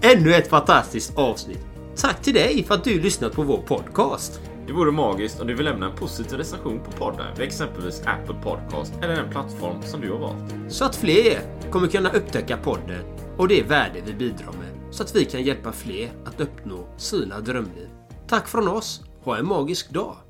Ännu 0.02 0.34
ett 0.34 0.48
fantastiskt 0.48 1.18
avsnitt. 1.18 1.66
Tack 1.96 2.22
till 2.22 2.34
dig 2.34 2.64
för 2.64 2.74
att 2.74 2.84
du 2.84 3.00
lyssnat 3.00 3.32
på 3.32 3.42
vår 3.42 3.56
podcast. 3.58 4.40
Det 4.66 4.72
vore 4.72 4.92
magiskt 4.92 5.40
om 5.40 5.46
du 5.46 5.54
vill 5.54 5.64
lämna 5.64 5.86
en 5.86 5.96
positiv 5.96 6.38
recension 6.38 6.80
på 6.84 6.90
podden 6.90 7.26
vid 7.36 7.46
exempelvis 7.46 8.02
Apple 8.06 8.34
Podcast 8.42 8.92
eller 9.02 9.16
den 9.16 9.30
plattform 9.30 9.82
som 9.82 10.00
du 10.00 10.10
har 10.10 10.18
valt. 10.18 10.54
Så 10.68 10.84
att 10.84 10.96
fler 10.96 11.38
kommer 11.70 11.88
kunna 11.88 12.10
upptäcka 12.10 12.56
podden 12.56 13.04
och 13.36 13.48
det 13.48 13.62
värde 13.62 14.00
vi 14.06 14.12
bidrar 14.12 14.52
med. 14.52 14.94
Så 14.94 15.02
att 15.02 15.16
vi 15.16 15.24
kan 15.24 15.42
hjälpa 15.42 15.72
fler 15.72 16.10
att 16.24 16.40
uppnå 16.40 16.86
sina 16.96 17.40
drömliv. 17.40 17.88
Tack 18.28 18.48
från 18.48 18.68
oss 18.68 19.02
ha 19.24 19.38
en 19.38 19.46
magisk 19.46 19.92
dag! 19.94 20.29